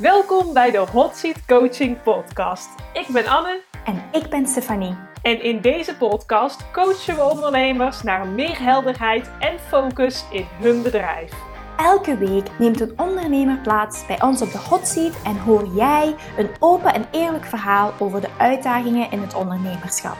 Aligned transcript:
Welkom 0.00 0.52
bij 0.52 0.70
de 0.70 0.78
Hot 0.78 1.16
Seat 1.16 1.46
Coaching 1.46 2.02
Podcast. 2.02 2.68
Ik 2.92 3.06
ben 3.08 3.26
Anne. 3.26 3.60
En 3.84 4.02
ik 4.12 4.30
ben 4.30 4.46
Stefanie. 4.46 4.96
En 5.22 5.42
in 5.42 5.60
deze 5.60 5.96
podcast 5.96 6.70
coachen 6.70 7.14
we 7.14 7.22
ondernemers 7.22 8.02
naar 8.02 8.26
meer 8.26 8.58
helderheid 8.58 9.30
en 9.38 9.58
focus 9.58 10.24
in 10.30 10.46
hun 10.60 10.82
bedrijf. 10.82 11.32
Elke 11.76 12.16
week 12.16 12.58
neemt 12.58 12.80
een 12.80 12.92
ondernemer 12.96 13.58
plaats 13.58 14.06
bij 14.06 14.22
ons 14.22 14.42
op 14.42 14.52
de 14.52 14.58
hot 14.58 14.86
seat 14.86 15.22
en 15.24 15.38
hoor 15.38 15.66
jij 15.74 16.14
een 16.36 16.50
open 16.58 16.94
en 16.94 17.06
eerlijk 17.10 17.44
verhaal 17.44 17.92
over 17.98 18.20
de 18.20 18.30
uitdagingen 18.38 19.10
in 19.10 19.20
het 19.20 19.34
ondernemerschap. 19.34 20.16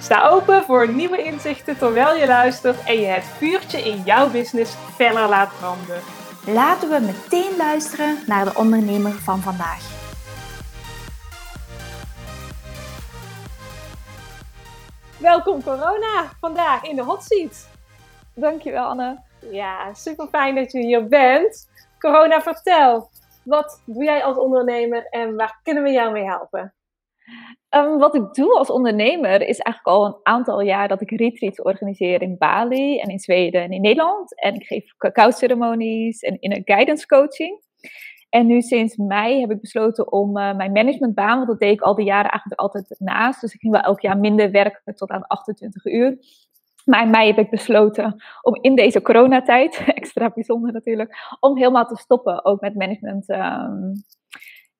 Sta 0.00 0.28
open 0.28 0.64
voor 0.64 0.92
nieuwe 0.92 1.22
inzichten 1.22 1.78
terwijl 1.78 2.16
je 2.16 2.26
luistert 2.26 2.84
en 2.84 3.00
je 3.00 3.06
het 3.06 3.24
vuurtje 3.24 3.78
in 3.78 4.02
jouw 4.04 4.30
business 4.30 4.74
feller 4.96 5.28
laat 5.28 5.50
branden. 5.58 6.17
Laten 6.52 6.88
we 6.88 7.00
meteen 7.00 7.56
luisteren 7.56 8.18
naar 8.26 8.44
de 8.44 8.54
ondernemer 8.54 9.12
van 9.12 9.40
vandaag. 9.40 9.80
Welkom 15.20 15.62
corona, 15.62 16.24
vandaag 16.40 16.82
in 16.82 16.96
de 16.96 17.02
hot 17.02 17.22
seat. 17.22 17.68
Dankjewel 18.34 18.84
Anne. 18.84 19.18
Ja, 19.50 19.94
super 19.94 20.26
fijn 20.28 20.54
dat 20.54 20.72
je 20.72 20.78
hier 20.78 21.08
bent. 21.08 21.68
Corona, 21.98 22.40
vertel. 22.40 23.10
Wat 23.42 23.82
doe 23.84 24.04
jij 24.04 24.24
als 24.24 24.36
ondernemer 24.36 25.06
en 25.10 25.36
waar 25.36 25.60
kunnen 25.62 25.82
we 25.82 25.90
jou 25.90 26.12
mee 26.12 26.24
helpen? 26.24 26.72
Um, 27.76 27.98
wat 27.98 28.14
ik 28.14 28.34
doe 28.34 28.58
als 28.58 28.70
ondernemer 28.70 29.40
is 29.40 29.58
eigenlijk 29.58 29.96
al 29.96 30.06
een 30.06 30.20
aantal 30.22 30.60
jaar 30.60 30.88
dat 30.88 31.00
ik 31.00 31.10
retreats 31.10 31.62
organiseer 31.62 32.22
in 32.22 32.38
Bali 32.38 32.98
en 32.98 33.08
in 33.08 33.18
Zweden 33.18 33.62
en 33.62 33.70
in 33.70 33.80
Nederland. 33.80 34.40
En 34.40 34.54
ik 34.54 34.66
geef 34.66 34.96
cacao-ceremonies 34.96 36.20
en 36.20 36.40
in 36.40 36.52
een 36.52 36.62
guidance 36.64 37.06
coaching. 37.06 37.60
En 38.28 38.46
nu 38.46 38.60
sinds 38.60 38.96
mei 38.96 39.40
heb 39.40 39.50
ik 39.50 39.60
besloten 39.60 40.12
om 40.12 40.36
uh, 40.36 40.56
mijn 40.56 40.72
managementbaan, 40.72 41.36
want 41.36 41.48
dat 41.48 41.58
deed 41.58 41.72
ik 41.72 41.80
al 41.80 41.94
die 41.94 42.04
jaren 42.04 42.30
eigenlijk 42.30 42.60
altijd 42.60 42.94
naast. 42.98 43.40
Dus 43.40 43.54
ik 43.54 43.60
ging 43.60 43.72
wel 43.72 43.82
elk 43.82 44.00
jaar 44.00 44.18
minder 44.18 44.50
werken 44.50 44.94
tot 44.94 45.10
aan 45.10 45.26
28 45.26 45.84
uur. 45.84 46.18
Maar 46.84 47.02
in 47.02 47.10
mei 47.10 47.26
heb 47.26 47.38
ik 47.38 47.50
besloten 47.50 48.22
om 48.42 48.58
in 48.60 48.74
deze 48.74 49.02
coronatijd, 49.02 49.82
extra 49.94 50.30
bijzonder 50.30 50.72
natuurlijk, 50.72 51.36
om 51.40 51.56
helemaal 51.56 51.86
te 51.86 51.96
stoppen 51.96 52.44
ook 52.44 52.60
met 52.60 52.74
management 52.74 53.28
um, 53.28 53.92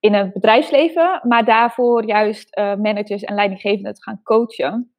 in 0.01 0.15
het 0.15 0.33
bedrijfsleven. 0.33 1.21
Maar 1.23 1.45
daarvoor 1.45 2.07
juist 2.07 2.59
uh, 2.59 2.75
managers 2.75 3.23
en 3.23 3.35
leidinggevenden 3.35 3.95
te 3.95 4.03
gaan 4.03 4.23
coachen. 4.23 4.93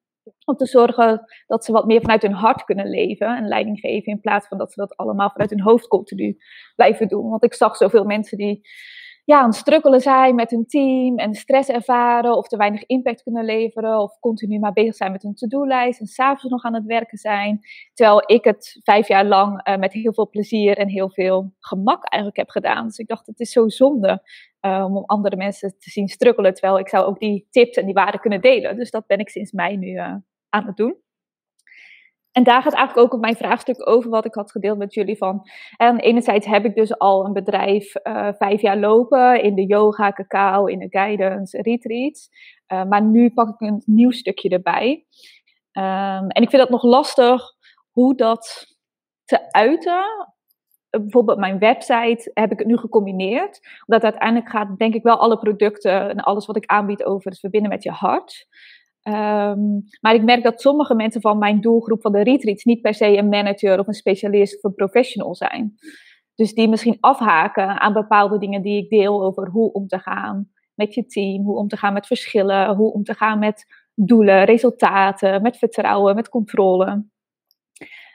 Om 0.45 0.55
te 0.55 0.65
zorgen 0.65 1.23
dat 1.47 1.65
ze 1.65 1.71
wat 1.71 1.85
meer 1.85 2.01
vanuit 2.01 2.21
hun 2.21 2.33
hart 2.33 2.63
kunnen 2.63 2.89
leven 2.89 3.37
en 3.37 3.47
leiding 3.47 3.79
geven. 3.79 4.11
In 4.11 4.19
plaats 4.19 4.47
van 4.47 4.57
dat 4.57 4.73
ze 4.73 4.79
dat 4.79 4.97
allemaal 4.97 5.29
vanuit 5.29 5.49
hun 5.49 5.61
hoofd 5.61 5.87
continu 5.87 6.37
blijven 6.75 7.07
doen. 7.07 7.29
Want 7.29 7.43
ik 7.43 7.53
zag 7.53 7.75
zoveel 7.75 8.03
mensen 8.03 8.37
die 8.37 8.61
ja, 9.25 9.39
aan 9.39 9.45
het 9.45 9.55
strukkelen 9.55 10.01
zijn 10.01 10.35
met 10.35 10.49
hun 10.49 10.65
team 10.65 11.17
en 11.17 11.33
stress 11.33 11.69
ervaren 11.69 12.37
of 12.37 12.47
te 12.47 12.57
weinig 12.57 12.85
impact 12.85 13.23
kunnen 13.23 13.45
leveren 13.45 13.99
of 13.99 14.19
continu 14.19 14.59
maar 14.59 14.73
bezig 14.73 14.95
zijn 14.95 15.11
met 15.11 15.21
hun 15.21 15.33
to-do-lijst 15.33 15.99
en 15.99 16.07
s'avonds 16.07 16.43
nog 16.43 16.63
aan 16.63 16.73
het 16.73 16.85
werken 16.85 17.17
zijn. 17.17 17.59
Terwijl 17.93 18.23
ik 18.25 18.43
het 18.43 18.79
vijf 18.83 19.07
jaar 19.07 19.25
lang 19.25 19.67
uh, 19.67 19.77
met 19.77 19.93
heel 19.93 20.13
veel 20.13 20.29
plezier 20.29 20.77
en 20.77 20.87
heel 20.87 21.09
veel 21.09 21.53
gemak 21.59 22.03
eigenlijk 22.03 22.41
heb 22.41 22.49
gedaan. 22.49 22.85
Dus 22.85 22.97
ik 22.97 23.07
dacht, 23.07 23.25
het 23.25 23.39
is 23.39 23.51
zo 23.51 23.67
zonde 23.67 24.21
uh, 24.61 24.85
om 24.87 25.03
andere 25.05 25.35
mensen 25.35 25.69
te 25.79 25.89
zien 25.89 26.07
strukkelen, 26.07 26.53
terwijl 26.53 26.79
ik 26.79 26.89
zou 26.89 27.05
ook 27.05 27.19
die 27.19 27.47
tips 27.49 27.77
en 27.77 27.85
die 27.85 27.93
waarden 27.93 28.19
kunnen 28.19 28.41
delen. 28.41 28.75
Dus 28.75 28.91
dat 28.91 29.07
ben 29.07 29.19
ik 29.19 29.29
sinds 29.29 29.51
mei 29.51 29.77
nu 29.77 29.87
uh, 29.87 30.15
aan 30.49 30.65
het 30.65 30.77
doen. 30.77 30.95
En 32.39 32.45
daar 32.45 32.61
gaat 32.61 32.73
eigenlijk 32.73 33.07
ook 33.07 33.13
op 33.13 33.21
mijn 33.21 33.35
vraagstuk 33.35 33.89
over 33.89 34.09
wat 34.09 34.25
ik 34.25 34.33
had 34.33 34.51
gedeeld 34.51 34.77
met 34.77 34.93
jullie 34.93 35.17
van. 35.17 35.49
En 35.77 35.99
enerzijds 35.99 36.45
heb 36.45 36.65
ik 36.65 36.75
dus 36.75 36.97
al 36.97 37.25
een 37.25 37.33
bedrijf 37.33 37.93
uh, 38.03 38.27
vijf 38.37 38.61
jaar 38.61 38.77
lopen 38.77 39.43
in 39.43 39.55
de 39.55 39.65
yoga, 39.65 40.11
cacao, 40.11 40.65
in 40.65 40.79
de 40.79 40.87
guidance, 40.89 41.61
retreats. 41.61 42.29
Uh, 42.67 42.83
maar 42.83 43.01
nu 43.01 43.33
pak 43.33 43.49
ik 43.49 43.67
een 43.67 43.81
nieuw 43.85 44.11
stukje 44.11 44.49
erbij. 44.49 45.05
Um, 45.73 46.29
en 46.29 46.41
ik 46.41 46.49
vind 46.49 46.61
dat 46.61 46.69
nog 46.69 46.83
lastig 46.83 47.41
hoe 47.91 48.15
dat 48.15 48.65
te 49.25 49.51
uiten. 49.51 50.03
Bijvoorbeeld 50.89 51.37
mijn 51.37 51.59
website 51.59 52.31
heb 52.33 52.51
ik 52.51 52.59
het 52.59 52.67
nu 52.67 52.77
gecombineerd. 52.77 53.59
Omdat 53.85 54.03
uiteindelijk 54.03 54.49
gaat 54.49 54.77
denk 54.77 54.93
ik 54.93 55.03
wel 55.03 55.19
alle 55.19 55.37
producten 55.37 56.09
en 56.09 56.19
alles 56.19 56.45
wat 56.45 56.57
ik 56.57 56.65
aanbied 56.65 57.03
over 57.03 57.31
het 57.31 57.39
verbinden 57.39 57.69
met 57.69 57.83
je 57.83 57.91
hart. 57.91 58.47
Um, 59.03 59.83
maar 60.01 60.13
ik 60.13 60.23
merk 60.23 60.43
dat 60.43 60.61
sommige 60.61 60.95
mensen 60.95 61.21
van 61.21 61.37
mijn 61.37 61.61
doelgroep 61.61 62.01
van 62.01 62.11
de 62.11 62.23
retreats 62.23 62.63
niet 62.63 62.81
per 62.81 62.93
se 62.93 63.17
een 63.17 63.29
manager 63.29 63.79
of 63.79 63.87
een 63.87 63.93
specialist 63.93 64.55
of 64.55 64.63
een 64.63 64.75
professional 64.75 65.35
zijn. 65.35 65.75
Dus 66.35 66.53
die 66.53 66.69
misschien 66.69 66.97
afhaken 66.99 67.79
aan 67.79 67.93
bepaalde 67.93 68.37
dingen 68.37 68.61
die 68.61 68.83
ik 68.83 68.89
deel 68.89 69.23
over 69.23 69.49
hoe 69.49 69.71
om 69.71 69.87
te 69.87 69.99
gaan 69.99 70.49
met 70.73 70.93
je 70.93 71.05
team, 71.05 71.43
hoe 71.43 71.57
om 71.57 71.67
te 71.67 71.77
gaan 71.77 71.93
met 71.93 72.07
verschillen, 72.07 72.75
hoe 72.75 72.93
om 72.93 73.03
te 73.03 73.13
gaan 73.13 73.39
met 73.39 73.65
doelen, 73.93 74.43
resultaten, 74.43 75.41
met 75.41 75.57
vertrouwen, 75.57 76.15
met 76.15 76.29
controle. 76.29 77.05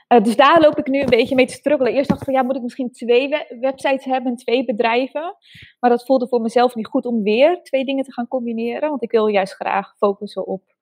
Uh, 0.08 0.22
dus 0.22 0.36
daar 0.36 0.60
loop 0.60 0.78
ik 0.78 0.88
nu 0.88 1.00
een 1.00 1.06
beetje 1.06 1.34
mee 1.34 1.46
te 1.46 1.52
struggelen. 1.52 1.92
Eerst 1.92 2.08
dacht 2.08 2.20
ik 2.20 2.26
van 2.26 2.34
ja, 2.34 2.42
moet 2.42 2.56
ik 2.56 2.62
misschien 2.62 2.90
twee 2.90 3.28
we 3.28 3.56
websites 3.60 4.04
hebben, 4.04 4.36
twee 4.36 4.64
bedrijven. 4.64 5.36
Maar 5.80 5.90
dat 5.90 6.04
voelde 6.04 6.28
voor 6.28 6.40
mezelf 6.40 6.74
niet 6.74 6.86
goed 6.86 7.04
om 7.04 7.22
weer 7.22 7.62
twee 7.62 7.84
dingen 7.84 8.04
te 8.04 8.12
gaan 8.12 8.28
combineren. 8.28 8.88
Want 8.88 9.02
ik 9.02 9.10
wil 9.10 9.26
juist 9.26 9.54
graag 9.54 9.94
focussen 9.96 10.46
op 10.46 10.73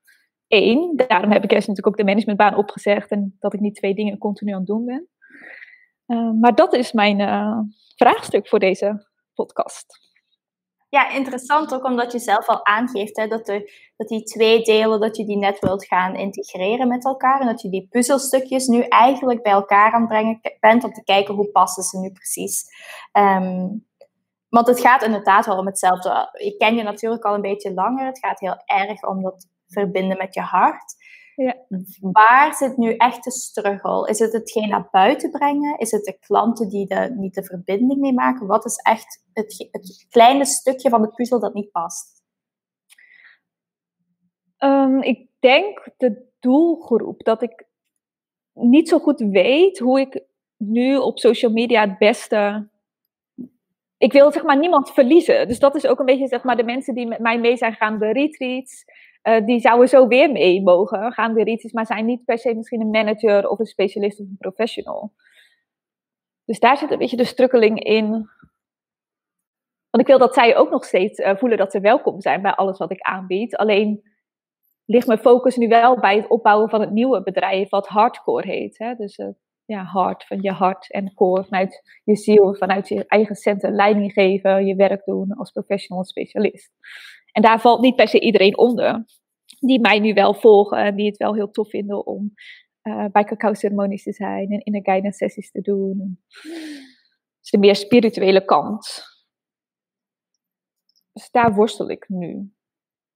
Daarom 1.07 1.31
heb 1.31 1.45
ik 1.45 1.53
eerst 1.53 1.69
natuurlijk 1.69 1.87
ook 1.87 1.97
de 1.97 2.05
managementbaan 2.05 2.57
opgezegd 2.57 3.11
en 3.11 3.37
dat 3.39 3.55
ik 3.55 3.61
niet 3.61 3.75
twee 3.75 3.95
dingen 3.95 4.19
continu 4.19 4.53
aan 4.53 4.59
het 4.59 4.67
doen 4.67 4.85
ben. 4.85 5.09
Uh, 6.07 6.31
maar 6.41 6.55
dat 6.55 6.75
is 6.75 6.93
mijn 6.93 7.21
uh, 7.21 7.59
vraagstuk 7.97 8.49
voor 8.49 8.59
deze 8.59 9.07
podcast. 9.35 10.01
Ja, 10.89 11.11
interessant 11.11 11.75
ook 11.75 11.85
omdat 11.85 12.13
je 12.13 12.19
zelf 12.19 12.47
al 12.49 12.67
aangeeft 12.67 13.17
hè, 13.17 13.27
dat, 13.27 13.47
de, 13.47 13.73
dat 13.97 14.09
die 14.09 14.23
twee 14.23 14.63
delen, 14.63 15.01
dat 15.01 15.17
je 15.17 15.25
die 15.25 15.39
net 15.39 15.59
wilt 15.59 15.87
gaan 15.87 16.17
integreren 16.17 16.89
met 16.89 17.05
elkaar. 17.05 17.41
En 17.41 17.47
dat 17.47 17.63
je 17.63 17.69
die 17.69 17.87
puzzelstukjes 17.91 18.67
nu 18.67 18.81
eigenlijk 18.81 19.43
bij 19.43 19.53
elkaar 19.53 19.93
aan 19.93 20.07
brengen 20.07 20.41
bent 20.61 20.85
om 20.85 20.93
te 20.93 21.05
kijken 21.05 21.35
hoe 21.35 21.51
passen 21.51 21.83
ze 21.83 21.99
nu 21.99 22.11
precies. 22.11 22.65
Um, 23.13 23.87
want 24.49 24.67
het 24.67 24.81
gaat 24.81 25.03
inderdaad 25.03 25.47
wel 25.47 25.59
om 25.59 25.67
hetzelfde. 25.67 26.29
Ik 26.33 26.59
ken 26.59 26.75
je 26.75 26.83
natuurlijk 26.83 27.25
al 27.25 27.35
een 27.35 27.41
beetje 27.41 27.75
langer. 27.75 28.07
Het 28.07 28.19
gaat 28.19 28.41
heel 28.41 28.63
erg 28.65 29.03
om 29.03 29.23
dat 29.23 29.47
verbinden 29.73 30.17
met 30.17 30.35
je 30.35 30.41
hart. 30.41 30.95
Ja. 31.37 31.57
Waar 32.01 32.55
zit 32.55 32.77
nu 32.77 32.97
echt 32.97 33.25
de 33.25 33.31
struggle? 33.31 34.09
Is 34.09 34.19
het 34.19 34.33
hetgeen 34.33 34.69
naar 34.69 34.89
buiten 34.91 35.31
brengen? 35.31 35.79
Is 35.79 35.91
het 35.91 36.05
de 36.05 36.19
klanten 36.19 36.69
die 36.69 36.87
de, 36.87 37.15
niet 37.17 37.35
de 37.35 37.45
verbinding 37.45 38.01
mee 38.01 38.13
maken? 38.13 38.47
Wat 38.47 38.65
is 38.65 38.77
echt 38.77 39.25
het, 39.33 39.69
het 39.71 40.07
kleine 40.11 40.45
stukje 40.45 40.91
van 40.91 41.03
de 41.03 41.09
puzzel 41.09 41.41
dat 41.41 41.55
niet 41.55 41.71
past? 41.71 42.23
Um, 44.59 45.03
ik 45.03 45.29
denk 45.39 45.89
de 45.97 46.31
doelgroep. 46.41 47.25
Dat 47.25 47.43
ik 47.43 47.67
niet 48.53 48.89
zo 48.89 48.99
goed 48.99 49.21
weet 49.21 49.79
hoe 49.79 50.01
ik 50.01 50.25
nu 50.57 50.97
op 50.97 51.19
social 51.19 51.53
media 51.53 51.81
het 51.81 51.99
beste 51.99 52.71
ik 54.03 54.13
wil 54.13 54.33
zeg 54.33 54.43
maar 54.43 54.59
niemand 54.59 54.91
verliezen. 54.91 55.49
Dus 55.49 55.59
dat 55.59 55.75
is 55.75 55.87
ook 55.87 55.99
een 55.99 56.07
beetje 56.07 56.29
zeg 56.29 56.43
maar 56.43 56.57
de 56.57 56.65
mensen 56.65 56.95
die 56.95 57.07
met 57.07 57.19
mij 57.19 57.39
mee 57.39 57.57
zijn 57.57 57.73
gaan 57.73 57.99
de 57.99 58.13
retreats. 58.13 58.85
Uh, 59.23 59.47
die 59.47 59.61
zouden 59.61 59.89
zo 59.89 60.07
weer 60.07 60.33
mee 60.33 60.63
mogen 60.63 61.13
gaan 61.13 61.35
de 61.35 61.45
retreats, 61.45 61.73
maar 61.73 61.87
zijn 61.87 62.05
niet 62.05 62.25
per 62.25 62.39
se 62.39 62.55
misschien 62.55 62.81
een 62.81 62.91
manager 62.91 63.49
of 63.49 63.59
een 63.59 63.67
specialist 63.67 64.21
of 64.21 64.27
een 64.27 64.37
professional. 64.39 65.13
Dus 66.45 66.61
daar 66.61 66.77
zit 66.77 66.91
een 66.91 66.99
beetje 66.99 67.17
de 67.17 67.25
strukkeling 67.25 67.83
in. 67.83 68.11
Want 69.91 70.03
ik 70.03 70.07
wil 70.07 70.19
dat 70.19 70.35
zij 70.35 70.57
ook 70.57 70.71
nog 70.71 70.85
steeds 70.85 71.19
uh, 71.19 71.37
voelen 71.37 71.59
dat 71.59 71.73
ze 71.73 71.81
welkom 71.81 72.21
zijn 72.21 72.43
bij 72.43 72.53
alles 72.53 72.79
wat 72.79 72.91
ik 72.91 73.01
aanbied. 73.01 73.57
Alleen 73.57 74.03
ligt 74.85 75.07
mijn 75.07 75.19
focus 75.19 75.57
nu 75.57 75.69
wel 75.69 76.01
bij 76.01 76.17
het 76.17 76.29
opbouwen 76.29 76.71
van 76.71 76.81
het 76.81 76.91
nieuwe 76.91 77.23
bedrijf, 77.23 77.69
wat 77.69 77.89
hardcore 77.89 78.47
heet. 78.47 78.79
Hè? 78.79 78.95
Dus 78.95 79.19
uh, 79.19 79.29
ja, 79.65 79.83
hart, 79.83 80.27
van 80.27 80.39
je 80.41 80.51
hart 80.51 80.93
en 80.93 81.15
core, 81.15 81.45
vanuit 81.45 82.01
je 82.05 82.17
ziel, 82.17 82.55
vanuit 82.55 82.89
je 82.89 83.07
eigen 83.07 83.35
centen 83.35 83.75
leiding 83.75 84.13
geven, 84.13 84.67
je 84.67 84.75
werk 84.75 85.05
doen 85.05 85.33
als 85.33 85.51
professional 85.51 86.05
specialist. 86.05 86.71
En 87.33 87.43
daar 87.43 87.61
valt 87.61 87.81
niet 87.81 87.97
per 87.97 88.09
se 88.09 88.21
iedereen 88.21 88.59
onder, 88.59 89.05
die 89.59 89.81
mij 89.81 89.99
nu 89.99 90.15
wel 90.15 90.35
volgen 90.35 90.79
en 90.79 90.97
die 90.97 91.07
het 91.07 91.17
wel 91.17 91.35
heel 91.35 91.51
tof 91.51 91.69
vinden 91.69 92.07
om 92.07 92.33
uh, 92.83 93.05
bij 93.13 93.25
cacao-ceremonies 93.25 94.03
te 94.03 94.13
zijn 94.13 94.51
en 94.51 94.61
in 94.61 94.73
de 94.73 94.83
guidance 94.83 95.19
sessies 95.19 95.51
te 95.51 95.61
doen. 95.61 96.19
Dus 97.41 97.51
de 97.51 97.59
meer 97.59 97.77
spirituele 97.77 98.45
kant. 98.45 99.05
Dus 101.13 101.31
daar 101.31 101.55
worstel 101.55 101.91
ik 101.91 102.09
nu 102.09 102.53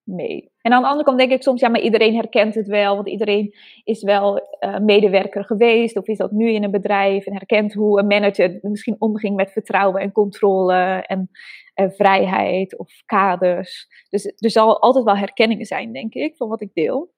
mee. 0.02 0.52
En 0.60 0.72
aan 0.72 0.80
de 0.80 0.88
andere 0.88 1.04
kant 1.04 1.18
denk 1.18 1.32
ik 1.32 1.42
soms, 1.42 1.60
ja, 1.60 1.68
maar 1.68 1.80
iedereen 1.80 2.14
herkent 2.14 2.54
het 2.54 2.66
wel, 2.66 2.94
want 2.94 3.08
iedereen 3.08 3.54
is 3.84 4.02
wel 4.02 4.56
uh, 4.60 4.78
medewerker 4.78 5.44
geweest 5.44 5.96
of 5.96 6.06
is 6.06 6.18
dat 6.18 6.30
nu 6.30 6.50
in 6.50 6.64
een 6.64 6.70
bedrijf 6.70 7.26
en 7.26 7.32
herkent 7.32 7.72
hoe 7.72 7.98
een 7.98 8.06
manager 8.06 8.58
misschien 8.62 8.96
omging 8.98 9.36
met 9.36 9.52
vertrouwen 9.52 10.00
en 10.00 10.12
controle 10.12 10.74
en, 11.06 11.30
en 11.76 11.92
vrijheid 11.92 12.78
of 12.78 13.02
kaders. 13.06 13.86
Dus 14.08 14.24
er 14.24 14.50
zal 14.50 14.80
altijd 14.80 15.04
wel 15.04 15.16
herkenningen 15.16 15.66
zijn, 15.66 15.92
denk 15.92 16.14
ik, 16.14 16.36
van 16.36 16.48
wat 16.48 16.60
ik 16.60 16.74
deel. 16.74 17.14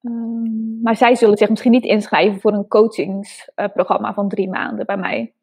Um, 0.00 0.80
maar 0.82 0.96
zij 0.96 1.14
zullen 1.14 1.36
zich 1.36 1.48
misschien 1.48 1.70
niet 1.70 1.84
inschrijven 1.84 2.40
voor 2.40 2.52
een 2.52 2.68
coachingsprogramma 2.68 4.08
uh, 4.08 4.14
van 4.14 4.28
drie 4.28 4.48
maanden 4.48 4.86
bij 4.86 4.96
mij. 4.96 5.34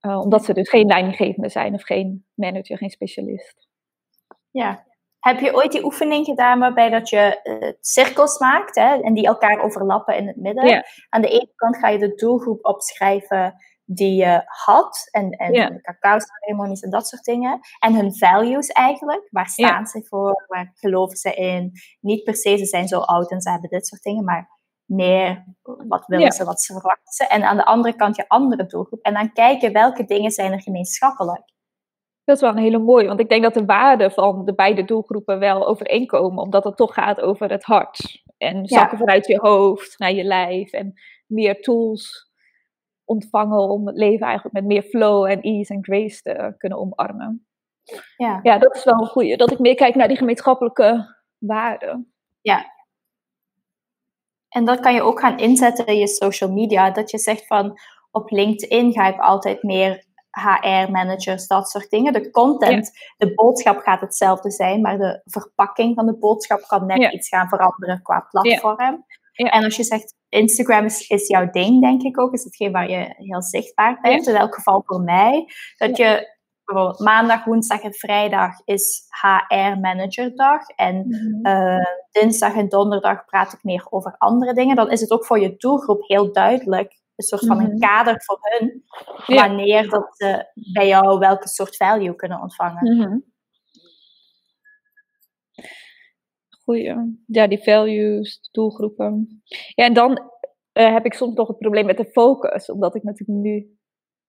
Uh, 0.00 0.18
omdat 0.20 0.44
ze 0.44 0.54
dus 0.54 0.68
geen 0.68 0.86
leidinggevende 0.86 1.48
zijn 1.48 1.74
of 1.74 1.82
geen 1.82 2.26
manager, 2.34 2.76
geen 2.76 2.90
specialist. 2.90 3.68
Ja. 4.50 4.86
Heb 5.18 5.40
je 5.40 5.54
ooit 5.54 5.72
die 5.72 5.84
oefening 5.84 6.24
gedaan 6.24 6.58
waarbij 6.58 6.90
dat 6.90 7.08
je 7.08 7.40
uh, 7.44 7.72
cirkels 7.80 8.38
maakt 8.38 8.74
hè, 8.74 9.00
en 9.00 9.14
die 9.14 9.26
elkaar 9.26 9.62
overlappen 9.62 10.16
in 10.16 10.26
het 10.26 10.36
midden? 10.36 10.66
Ja. 10.66 10.84
Aan 11.08 11.22
de 11.22 11.28
ene 11.28 11.52
kant 11.54 11.76
ga 11.76 11.88
je 11.88 11.98
de 11.98 12.14
doelgroep 12.14 12.64
opschrijven 12.64 13.54
die 13.84 14.14
je 14.14 14.42
had 14.44 15.08
en, 15.10 15.30
en 15.30 15.52
de 15.52 15.80
cacao-ceremonies 15.80 16.80
en 16.80 16.90
dat 16.90 17.06
soort 17.06 17.24
dingen. 17.24 17.60
En 17.78 17.94
hun 17.94 18.16
values 18.16 18.68
eigenlijk. 18.68 19.28
Waar 19.30 19.48
staan 19.48 19.86
ze 19.86 20.04
voor? 20.08 20.44
Waar 20.46 20.72
geloven 20.74 21.16
ze 21.16 21.34
in? 21.34 21.72
Niet 22.00 22.24
per 22.24 22.36
se 22.36 22.56
ze 22.56 22.66
zijn 22.66 22.88
zo 22.88 22.98
oud 22.98 23.30
en 23.30 23.40
ze 23.40 23.50
hebben 23.50 23.70
dit 23.70 23.86
soort 23.86 24.02
dingen, 24.02 24.24
maar 24.24 24.60
meer 24.84 25.44
wat 25.88 26.06
willen 26.06 26.32
ze, 26.32 26.44
wat 26.44 26.62
ze 26.62 26.72
verwachten 26.72 27.12
ze. 27.12 27.26
En 27.26 27.42
aan 27.42 27.56
de 27.56 27.64
andere 27.64 27.96
kant 27.96 28.16
je 28.16 28.28
andere 28.28 28.66
doelgroep. 28.66 29.02
En 29.02 29.14
dan 29.14 29.32
kijken 29.32 29.72
welke 29.72 30.04
dingen 30.04 30.30
zijn 30.30 30.52
er 30.52 30.62
gemeenschappelijk. 30.62 31.50
Dat 32.24 32.36
is 32.36 32.42
wel 32.42 32.50
een 32.50 32.62
hele 32.62 32.78
mooie, 32.78 33.06
want 33.06 33.20
ik 33.20 33.28
denk 33.28 33.42
dat 33.42 33.54
de 33.54 33.64
waarden 33.64 34.12
van 34.12 34.44
de 34.44 34.54
beide 34.54 34.84
doelgroepen 34.84 35.38
wel 35.38 35.66
overeenkomen, 35.66 36.42
omdat 36.42 36.64
het 36.64 36.76
toch 36.76 36.94
gaat 36.94 37.20
over 37.20 37.50
het 37.50 37.64
hart. 37.64 38.22
En 38.36 38.66
zakken 38.66 38.98
vanuit 38.98 39.26
je 39.26 39.38
hoofd 39.40 39.98
naar 39.98 40.12
je 40.12 40.24
lijf 40.24 40.72
en 40.72 40.92
meer 41.26 41.60
tools 41.60 42.31
ontvangen 43.04 43.68
om 43.68 43.86
het 43.86 43.96
leven 43.96 44.26
eigenlijk 44.26 44.54
met 44.54 44.64
meer 44.64 44.82
flow 44.82 45.24
en 45.24 45.40
ease 45.40 45.74
en 45.74 45.84
grace 45.84 46.22
te 46.22 46.54
kunnen 46.56 46.78
omarmen. 46.78 47.46
Ja. 48.16 48.40
Ja, 48.42 48.58
dat 48.58 48.74
is 48.74 48.84
wel 48.84 49.00
een 49.00 49.06
goeie, 49.06 49.36
dat 49.36 49.50
ik 49.50 49.58
meer 49.58 49.74
kijk 49.74 49.94
naar 49.94 50.08
die 50.08 50.16
gemeenschappelijke 50.16 51.16
waarden. 51.38 52.12
En 54.48 54.64
dat 54.64 54.80
kan 54.80 54.94
je 54.94 55.02
ook 55.02 55.20
gaan 55.20 55.38
inzetten 55.38 55.86
in 55.86 55.96
je 55.96 56.08
social 56.08 56.52
media. 56.52 56.90
Dat 56.90 57.10
je 57.10 57.18
zegt 57.18 57.46
van 57.46 57.78
op 58.10 58.30
LinkedIn 58.30 58.92
ga 58.92 59.06
ik 59.06 59.20
altijd 59.20 59.62
meer 59.62 60.04
HR-managers, 60.30 61.46
dat 61.46 61.68
soort 61.68 61.90
dingen. 61.90 62.12
De 62.12 62.30
content, 62.30 62.90
de 63.16 63.34
boodschap 63.34 63.78
gaat 63.78 64.00
hetzelfde 64.00 64.50
zijn, 64.50 64.80
maar 64.80 64.98
de 64.98 65.20
verpakking 65.24 65.94
van 65.94 66.06
de 66.06 66.18
boodschap 66.18 66.62
kan 66.66 66.86
net 66.86 66.98
Ja. 66.98 67.12
iets 67.12 67.28
gaan 67.28 67.48
veranderen 67.48 68.02
qua 68.02 68.26
platform. 68.30 68.80
Ja. 68.80 69.04
En 69.32 69.64
als 69.64 69.76
je 69.76 69.84
zegt 69.84 70.14
Instagram 70.28 70.84
is, 70.84 71.08
is 71.08 71.28
jouw 71.28 71.50
ding, 71.50 71.80
denk 71.82 72.02
ik 72.02 72.20
ook, 72.20 72.32
is 72.32 72.44
hetgeen 72.44 72.72
waar 72.72 72.90
je 72.90 73.14
heel 73.16 73.42
zichtbaar 73.42 73.98
bent. 74.00 74.26
In 74.26 74.34
elk 74.34 74.54
geval 74.54 74.82
voor 74.86 75.00
mij. 75.00 75.46
Dat 75.76 75.96
je 75.96 76.30
bijvoorbeeld 76.64 76.98
maandag, 77.00 77.44
woensdag 77.44 77.80
en 77.80 77.92
vrijdag 77.94 78.50
is 78.64 79.02
HR-managerdag. 79.20 80.66
En 80.76 81.06
uh, 81.42 81.84
dinsdag 82.10 82.54
en 82.54 82.68
donderdag 82.68 83.24
praat 83.24 83.52
ik 83.52 83.62
meer 83.62 83.86
over 83.90 84.14
andere 84.18 84.54
dingen. 84.54 84.76
Dan 84.76 84.90
is 84.90 85.00
het 85.00 85.10
ook 85.10 85.26
voor 85.26 85.38
je 85.40 85.56
doelgroep 85.56 86.08
heel 86.08 86.32
duidelijk. 86.32 87.00
Een 87.16 87.24
soort 87.24 87.46
van 87.46 87.58
een 87.60 87.68
Mhm. 87.70 87.78
kader 87.78 88.22
voor 88.24 88.38
hun. 88.40 88.84
Wanneer 89.26 89.88
dat 89.88 90.16
ze 90.16 90.46
bij 90.72 90.88
jou 90.88 91.18
welke 91.18 91.48
soort 91.48 91.76
value 91.76 92.14
kunnen 92.14 92.40
ontvangen. 92.40 92.96
Mhm. 92.96 93.18
Goeie. 96.62 97.22
Ja, 97.26 97.46
die 97.46 97.62
values, 97.62 98.48
doelgroepen. 98.50 99.42
Ja, 99.74 99.84
en 99.84 99.92
dan 99.92 100.30
eh, 100.72 100.92
heb 100.92 101.04
ik 101.04 101.14
soms 101.14 101.34
nog 101.34 101.48
het 101.48 101.58
probleem 101.58 101.86
met 101.86 101.96
de 101.96 102.10
focus. 102.10 102.70
Omdat 102.70 102.94
ik 102.94 103.02
natuurlijk 103.02 103.38
nu 103.38 103.76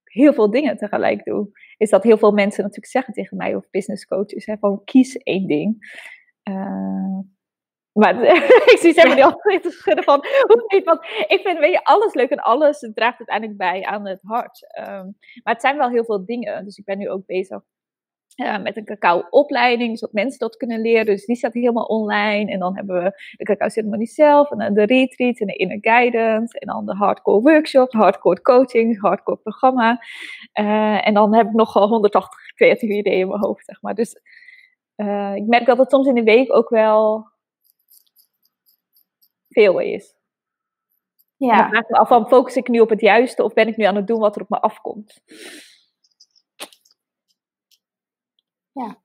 heel 0.03 0.33
veel 0.33 0.51
dingen 0.51 0.77
tegelijk 0.77 1.25
doe. 1.25 1.49
Is 1.77 1.89
dat 1.89 2.03
heel 2.03 2.17
veel 2.17 2.31
mensen 2.31 2.61
natuurlijk 2.61 2.91
zeggen 2.91 3.13
tegen 3.13 3.37
mij, 3.37 3.55
of 3.55 3.69
business 3.69 4.05
coaches, 4.05 4.45
hè, 4.45 4.57
van 4.57 4.83
kies 4.83 5.17
één 5.17 5.47
ding. 5.47 6.01
Eh, 6.43 7.19
maar 7.91 8.23
ik 8.73 8.77
zie 8.79 8.93
ze 8.93 9.01
helemaal 9.01 9.15
niet 9.15 9.35
altijd 9.35 9.63
te 9.63 9.69
schudden 9.69 10.03
van, 10.03 10.25
hoe 10.47 10.63
niet? 10.67 10.83
Want 10.83 11.03
ik 11.27 11.39
vind, 11.43 11.59
weet 11.59 11.71
je, 11.71 11.83
alles 11.83 12.13
leuk 12.13 12.29
en 12.29 12.39
alles 12.39 12.79
draagt 12.93 13.17
uiteindelijk 13.17 13.57
bij 13.57 13.83
aan 13.83 14.07
het 14.07 14.21
hart. 14.21 14.73
Ehm, 14.73 15.05
maar 15.43 15.53
het 15.53 15.61
zijn 15.61 15.77
wel 15.77 15.89
heel 15.89 16.05
veel 16.05 16.25
dingen. 16.25 16.65
Dus 16.65 16.77
ik 16.77 16.85
ben 16.85 16.97
nu 16.97 17.09
ook 17.09 17.25
bezig 17.25 17.61
uh, 18.35 18.61
met 18.61 18.77
een 18.77 18.85
cacao-opleiding, 18.85 19.97
zodat 19.97 20.13
mensen 20.13 20.39
dat 20.39 20.57
kunnen 20.57 20.81
leren. 20.81 21.05
Dus 21.05 21.25
die 21.25 21.35
staat 21.35 21.53
helemaal 21.53 21.85
online. 21.85 22.51
En 22.51 22.59
dan 22.59 22.75
hebben 22.75 23.03
we 23.03 23.33
de 23.37 23.43
cacao-ceremonie 23.43 24.07
zelf, 24.07 24.51
en 24.51 24.73
de 24.73 24.83
retreat 24.83 25.39
en 25.39 25.47
de 25.47 25.53
inner 25.53 25.77
guidance. 25.81 26.59
En 26.59 26.67
dan 26.67 26.85
de 26.85 26.95
hardcore 26.95 27.41
workshop, 27.41 27.91
hardcore 27.91 28.41
coaching, 28.41 29.01
hardcore 29.01 29.37
programma. 29.37 30.01
Uh, 30.59 31.07
en 31.07 31.13
dan 31.13 31.35
heb 31.35 31.47
ik 31.47 31.53
nog 31.53 31.73
180 31.73 32.53
creatieve 32.55 32.95
ideeën 32.95 33.19
in 33.19 33.27
mijn 33.27 33.39
hoofd, 33.39 33.65
zeg 33.65 33.81
maar. 33.81 33.95
Dus 33.95 34.21
uh, 34.97 35.35
ik 35.35 35.45
merk 35.45 35.65
dat 35.65 35.77
het 35.77 35.89
soms 35.89 36.07
in 36.07 36.15
de 36.15 36.23
week 36.23 36.55
ook 36.55 36.69
wel 36.69 37.27
veel 39.49 39.79
is. 39.79 40.15
Ja. 41.37 41.57
Dan 41.57 41.69
vraag 41.69 41.83
ik 41.83 41.89
me 41.89 41.97
af 41.97 42.07
van, 42.07 42.27
focus 42.27 42.55
ik 42.55 42.67
nu 42.67 42.79
op 42.79 42.89
het 42.89 43.01
juiste 43.01 43.43
of 43.43 43.53
ben 43.53 43.67
ik 43.67 43.77
nu 43.77 43.83
aan 43.83 43.95
het 43.95 44.07
doen 44.07 44.19
wat 44.19 44.35
er 44.35 44.41
op 44.41 44.49
me 44.49 44.59
afkomt? 44.59 45.21
Ja. 48.73 49.01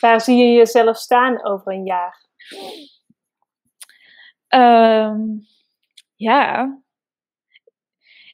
Waar 0.00 0.20
zie 0.20 0.36
je 0.36 0.52
jezelf 0.52 0.96
staan 0.96 1.44
over 1.44 1.72
een 1.72 1.84
jaar? 1.84 2.26
Um, 4.48 5.46
ja. 6.14 6.78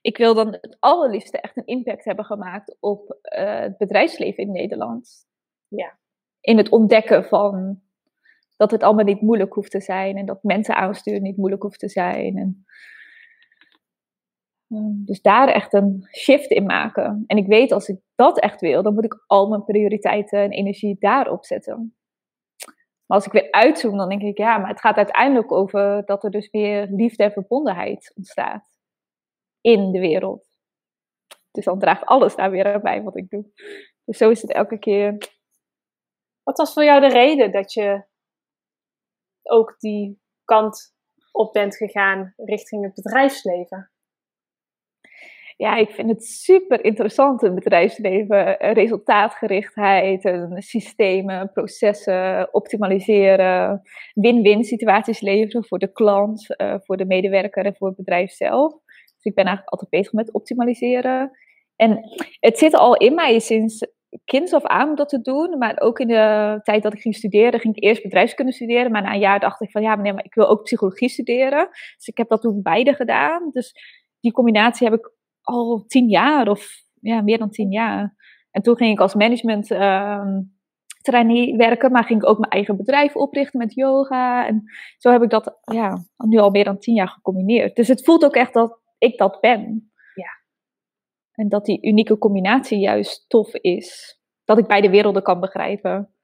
Ik 0.00 0.16
wil 0.16 0.34
dan 0.34 0.48
het 0.48 0.76
allerliefste 0.80 1.40
echt 1.40 1.56
een 1.56 1.66
impact 1.66 2.04
hebben 2.04 2.24
gemaakt 2.24 2.76
op 2.80 3.18
uh, 3.38 3.58
het 3.58 3.76
bedrijfsleven 3.76 4.44
in 4.44 4.52
Nederland. 4.52 5.26
Ja. 5.68 5.98
In 6.40 6.56
het 6.56 6.68
ontdekken 6.68 7.24
van 7.24 7.82
dat 8.56 8.70
het 8.70 8.82
allemaal 8.82 9.04
niet 9.04 9.20
moeilijk 9.20 9.52
hoeft 9.52 9.70
te 9.70 9.80
zijn 9.80 10.16
en 10.16 10.26
dat 10.26 10.42
mensen 10.42 10.74
aansturen 10.74 11.22
niet 11.22 11.36
moeilijk 11.36 11.62
hoeft 11.62 11.78
te 11.78 11.88
zijn. 11.88 12.36
En, 12.36 12.64
dus 14.80 15.20
daar 15.20 15.48
echt 15.48 15.72
een 15.72 16.08
shift 16.16 16.50
in 16.50 16.64
maken. 16.64 17.24
En 17.26 17.36
ik 17.36 17.46
weet 17.46 17.72
als 17.72 17.88
ik 17.88 18.00
dat 18.14 18.40
echt 18.40 18.60
wil, 18.60 18.82
dan 18.82 18.94
moet 18.94 19.04
ik 19.04 19.24
al 19.26 19.48
mijn 19.48 19.64
prioriteiten 19.64 20.38
en 20.38 20.50
energie 20.50 20.96
daarop 20.98 21.44
zetten. 21.44 21.96
Maar 23.06 23.18
als 23.18 23.26
ik 23.26 23.32
weer 23.32 23.50
uitzoom, 23.50 23.96
dan 23.96 24.08
denk 24.08 24.22
ik, 24.22 24.38
ja, 24.38 24.58
maar 24.58 24.68
het 24.68 24.80
gaat 24.80 24.96
uiteindelijk 24.96 25.52
over 25.52 26.04
dat 26.04 26.24
er 26.24 26.30
dus 26.30 26.50
weer 26.50 26.86
liefde 26.90 27.22
en 27.22 27.32
verbondenheid 27.32 28.12
ontstaat 28.16 28.64
in 29.60 29.92
de 29.92 30.00
wereld. 30.00 30.46
Dus 31.50 31.64
dan 31.64 31.78
draagt 31.78 32.04
alles 32.04 32.36
daar 32.36 32.50
weer 32.50 32.80
bij 32.80 33.02
wat 33.02 33.16
ik 33.16 33.30
doe. 33.30 33.52
Dus 34.04 34.16
zo 34.16 34.30
is 34.30 34.42
het 34.42 34.52
elke 34.52 34.78
keer. 34.78 35.18
Wat 36.42 36.58
was 36.58 36.72
voor 36.72 36.84
jou 36.84 37.00
de 37.00 37.08
reden 37.08 37.52
dat 37.52 37.72
je 37.72 38.04
ook 39.42 39.76
die 39.78 40.20
kant 40.44 40.94
op 41.32 41.52
bent 41.52 41.76
gegaan 41.76 42.32
richting 42.36 42.84
het 42.84 42.94
bedrijfsleven? 42.94 43.92
Ja, 45.62 45.76
ik 45.76 45.90
vind 45.90 46.08
het 46.08 46.24
super 46.24 46.84
interessant, 46.84 47.40
het 47.40 47.54
bedrijfsleven. 47.54 48.56
Resultaatgerichtheid, 48.56 50.48
systemen, 50.56 51.50
processen, 51.52 52.54
optimaliseren, 52.54 53.82
win-win 54.14 54.64
situaties 54.64 55.20
leveren 55.20 55.64
voor 55.64 55.78
de 55.78 55.92
klant, 55.92 56.46
uh, 56.56 56.74
voor 56.78 56.96
de 56.96 57.04
medewerker 57.04 57.64
en 57.64 57.74
voor 57.76 57.88
het 57.88 57.96
bedrijf 57.96 58.30
zelf. 58.30 58.72
Dus 59.14 59.24
ik 59.24 59.34
ben 59.34 59.44
eigenlijk 59.44 59.68
altijd 59.68 59.90
bezig 59.90 60.12
met 60.12 60.32
optimaliseren. 60.32 61.30
En 61.76 62.00
het 62.40 62.58
zit 62.58 62.74
al 62.74 62.96
in 62.96 63.14
mij 63.14 63.38
sinds 63.38 63.86
kinds 64.24 64.52
af 64.52 64.64
aan 64.64 64.88
om 64.88 64.94
dat 64.94 65.08
te 65.08 65.20
doen. 65.20 65.58
Maar 65.58 65.80
ook 65.80 65.98
in 65.98 66.08
de 66.08 66.60
tijd 66.62 66.82
dat 66.82 66.94
ik 66.94 67.00
ging 67.00 67.14
studeren, 67.14 67.60
ging 67.60 67.76
ik 67.76 67.84
eerst 67.84 68.02
bedrijfskunde 68.02 68.52
studeren. 68.52 68.90
Maar 68.90 69.02
na 69.02 69.12
een 69.12 69.20
jaar 69.20 69.40
dacht 69.40 69.60
ik 69.60 69.70
van 69.70 69.82
ja, 69.82 69.96
meneer, 69.96 70.14
maar 70.14 70.24
ik 70.24 70.34
wil 70.34 70.48
ook 70.48 70.62
psychologie 70.62 71.08
studeren. 71.08 71.68
Dus 71.96 72.06
ik 72.06 72.16
heb 72.16 72.28
dat 72.28 72.40
toen 72.40 72.62
beide 72.62 72.94
gedaan. 72.94 73.50
Dus 73.50 73.74
die 74.20 74.32
combinatie 74.32 74.88
heb 74.88 74.98
ik 74.98 75.10
al 75.42 75.84
tien 75.86 76.08
jaar 76.08 76.48
of 76.48 76.68
ja, 77.00 77.20
meer 77.20 77.38
dan 77.38 77.50
tien 77.50 77.70
jaar. 77.70 78.14
En 78.50 78.62
toen 78.62 78.76
ging 78.76 78.92
ik 78.92 79.00
als 79.00 79.14
management 79.14 79.70
uh, 79.70 80.26
trainee 81.00 81.56
werken, 81.56 81.92
maar 81.92 82.04
ging 82.04 82.22
ik 82.22 82.28
ook 82.28 82.38
mijn 82.38 82.50
eigen 82.50 82.76
bedrijf 82.76 83.16
oprichten 83.16 83.58
met 83.58 83.74
yoga. 83.74 84.46
En 84.46 84.62
zo 84.98 85.10
heb 85.10 85.22
ik 85.22 85.30
dat 85.30 85.58
ja, 85.72 86.04
nu 86.16 86.38
al 86.38 86.50
meer 86.50 86.64
dan 86.64 86.78
tien 86.78 86.94
jaar 86.94 87.08
gecombineerd. 87.08 87.76
Dus 87.76 87.88
het 87.88 88.04
voelt 88.04 88.24
ook 88.24 88.34
echt 88.34 88.52
dat 88.52 88.80
ik 88.98 89.18
dat 89.18 89.40
ben. 89.40 89.92
Ja. 90.14 90.30
En 91.32 91.48
dat 91.48 91.64
die 91.64 91.86
unieke 91.86 92.18
combinatie 92.18 92.78
juist 92.78 93.28
tof 93.28 93.54
is. 93.54 94.18
Dat 94.44 94.58
ik 94.58 94.66
beide 94.66 94.90
werelden 94.90 95.22
kan 95.22 95.40
begrijpen. 95.40 96.14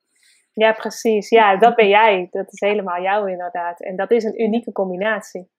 Ja, 0.52 0.72
precies. 0.72 1.28
Ja, 1.28 1.56
dat 1.56 1.75
ben 1.75 1.88
jij. 1.88 2.26
Dat 2.30 2.52
is 2.52 2.60
helemaal 2.60 3.02
jou 3.02 3.30
inderdaad. 3.30 3.82
En 3.82 3.96
dat 3.96 4.10
is 4.10 4.25
een 4.25 4.42
unieke 4.42 4.72
combinatie. 4.72 5.50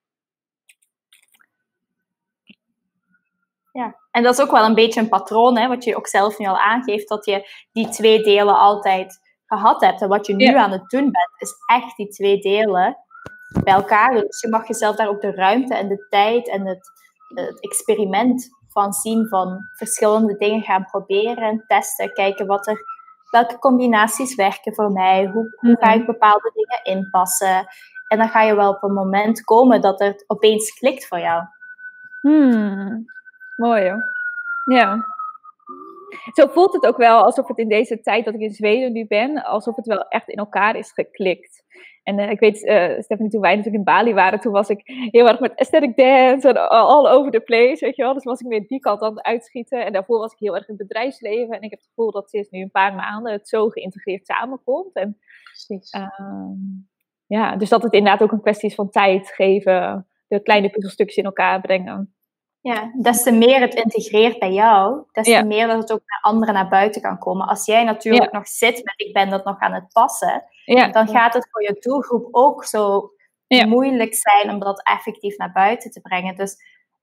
Ja, 3.80 3.96
en 4.12 4.24
dat 4.24 4.34
is 4.34 4.42
ook 4.42 4.52
wel 4.52 4.66
een 4.66 4.76
beetje 4.76 5.00
een 5.00 5.10
patroon, 5.10 5.58
hè, 5.58 5.68
wat 5.68 5.84
je 5.84 5.96
ook 5.96 6.08
zelf 6.08 6.38
nu 6.38 6.46
al 6.46 6.58
aangeeft, 6.60 7.10
dat 7.10 7.26
je 7.26 7.50
die 7.72 7.90
twee 7.90 8.24
delen 8.24 8.58
altijd 8.58 9.20
gehad 9.46 9.82
hebt. 9.82 10.02
En 10.02 10.10
wat 10.10 10.28
je 10.28 10.36
nu 10.36 10.46
Ja. 10.46 10.64
aan 10.64 10.72
het 10.72 10.90
doen 10.90 11.04
bent, 11.04 11.34
is 11.38 11.54
echt 11.66 11.96
die 11.98 12.08
twee 12.08 12.40
delen 12.40 12.98
bij 13.64 13.74
elkaar. 13.74 14.12
Dus 14.12 14.42
je 14.42 14.50
mag 14.50 14.68
jezelf 14.68 14.96
daar 14.96 15.08
ook 15.08 15.22
de 15.22 15.32
ruimte 15.32 15.76
en 15.76 15.88
de 15.88 16.06
tijd 16.10 16.50
en 16.50 16.68
het, 16.68 16.90
het 17.34 17.62
experiment 17.62 18.50
van 18.68 18.94
zien 18.94 19.28
van 19.28 19.60
verschillende 19.76 20.38
dingen 20.38 20.62
gaan 20.62 20.86
proberen 20.86 21.44
en 21.44 21.64
testen. 21.68 22.14
Kijken 22.14 22.46
wat 22.48 22.68
er, 22.68 22.82
welke 23.32 23.60
combinaties 23.60 24.36
werken 24.36 24.74
voor 24.74 24.92
mij. 24.92 25.26
Hoe, 25.26 25.58
hoe 25.60 25.78
ga 25.80 25.92
ik 25.92 26.06
bepaalde 26.06 26.52
dingen 26.54 26.98
inpassen? 26.98 27.68
En 28.08 28.18
dan 28.18 28.30
ga 28.30 28.42
je 28.42 28.56
wel 28.56 28.70
op 28.70 28.84
een 28.84 28.94
moment 28.94 29.44
komen 29.44 29.82
dat 29.82 30.00
het 30.00 30.24
opeens 30.28 30.72
klikt 30.74 31.08
voor 31.08 31.20
jou. 31.20 31.44
Hmm. 32.22 33.06
Mooi 33.60 33.90
hoor. 33.90 34.04
Ja. 34.64 35.06
Zo 36.34 36.48
voelt 36.48 36.74
het 36.74 36.86
ook 36.86 36.98
wel 36.98 37.24
alsof 37.24 37.48
het 37.48 37.58
in 37.58 37.70
deze 37.70 38.02
tijd 38.02 38.26
dat 38.26 38.34
ik 38.34 38.40
in 38.40 38.54
Zweden 38.54 38.92
nu 38.92 39.08
ben, 39.08 39.44
alsof 39.44 39.76
het 39.76 39.86
wel 39.86 40.08
echt 40.08 40.30
in 40.30 40.38
elkaar 40.38 40.76
is 40.76 40.92
geklikt. 40.92 41.64
En 42.04 42.20
uh, 42.20 42.30
ik 42.30 42.40
weet, 42.40 42.64
uh, 42.64 43.00
Stephanie, 43.00 43.32
toen 43.32 43.42
wij 43.42 43.56
natuurlijk 43.56 43.78
in 43.78 43.94
Bali 43.94 44.14
waren, 44.14 44.40
toen 44.40 44.52
was 44.52 44.70
ik 44.70 44.82
heel 45.12 45.28
erg 45.28 45.40
met 45.40 45.56
aesthetic 45.56 45.96
dance 45.96 46.48
en 46.48 46.70
all 46.70 47.08
over 47.08 47.32
the 47.32 47.40
place, 47.40 47.86
weet 47.86 47.96
je 47.96 48.04
wel. 48.04 48.14
Dus 48.14 48.24
was 48.24 48.40
ik 48.40 48.48
weer 48.48 48.68
die 48.68 48.80
kant 48.80 49.02
aan 49.02 49.16
het 49.16 49.26
uitschieten. 49.26 49.86
En 49.86 49.94
daarvoor 49.94 50.20
was 50.20 50.32
ik 50.32 50.40
heel 50.40 50.56
erg 50.56 50.68
in 50.68 50.76
het 50.78 50.88
bedrijfsleven. 50.88 51.56
En 51.56 51.62
ik 51.62 51.70
heb 51.70 51.80
het 51.80 51.88
gevoel 51.88 52.12
dat 52.12 52.30
sinds 52.30 52.50
nu 52.50 52.62
een 52.62 52.72
paar 52.72 52.96
maanden 52.96 53.32
het 53.32 53.50
zo 53.50 53.70
geïntegreerd 53.70 54.26
samenkomt. 54.26 54.94
En, 54.94 55.18
uh, 55.70 56.08
ja, 57.28 57.56
dus 57.56 57.70
dat 57.70 57.84
het 57.84 57.94
inderdaad 57.94 58.22
ook 58.22 58.32
een 58.32 58.42
kwestie 58.42 58.70
is 58.70 58.76
van 58.76 58.90
tijd 58.90 59.32
geven, 59.32 60.08
de 60.28 60.42
kleine 60.42 60.70
puzzelstukjes 60.70 61.18
in 61.18 61.26
elkaar 61.26 61.62
brengen. 61.62 62.14
Ja, 62.62 62.92
des 63.02 63.24
te 63.24 63.32
meer 63.32 63.60
het 63.60 63.74
integreert 63.74 64.40
bij 64.40 64.52
jou, 64.52 65.04
des 65.12 65.26
te 65.26 65.44
meer 65.44 65.68
dat 65.68 65.78
het 65.78 65.92
ook 65.92 66.02
naar 66.06 66.22
anderen 66.22 66.54
naar 66.54 66.70
buiten 66.70 67.02
kan 67.02 67.18
komen. 67.18 67.48
Als 67.48 67.66
jij 67.66 67.84
natuurlijk 67.84 68.32
nog 68.32 68.48
zit 68.48 68.84
met 68.84 68.94
ik 68.96 69.14
ben 69.14 69.30
dat 69.30 69.46
nog 69.46 69.60
aan 69.60 69.74
het 69.74 69.88
passen, 69.92 70.44
dan 70.92 71.08
gaat 71.08 71.34
het 71.34 71.48
voor 71.52 71.64
je 71.64 71.78
doelgroep 71.80 72.28
ook 72.32 72.66
zo 72.66 73.12
moeilijk 73.48 74.16
zijn 74.16 74.50
om 74.50 74.60
dat 74.60 74.84
effectief 74.84 75.38
naar 75.38 75.52
buiten 75.52 75.92
te 75.92 76.02
brengen. 76.02 76.36
Dus 76.36 76.56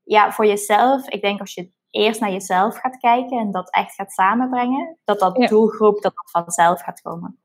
ja, 0.02 0.32
voor 0.32 0.46
jezelf, 0.46 1.08
ik 1.08 1.20
denk 1.20 1.40
als 1.40 1.54
je 1.54 1.70
eerst 1.90 2.20
naar 2.20 2.32
jezelf 2.32 2.76
gaat 2.76 2.96
kijken 2.96 3.38
en 3.38 3.50
dat 3.50 3.70
echt 3.70 3.94
gaat 3.94 4.12
samenbrengen, 4.12 4.98
dat 5.04 5.18
dat 5.18 5.48
doelgroep 5.48 6.02
dat 6.02 6.14
dat 6.14 6.30
vanzelf 6.30 6.82
gaat 6.82 7.00
komen. 7.00 7.38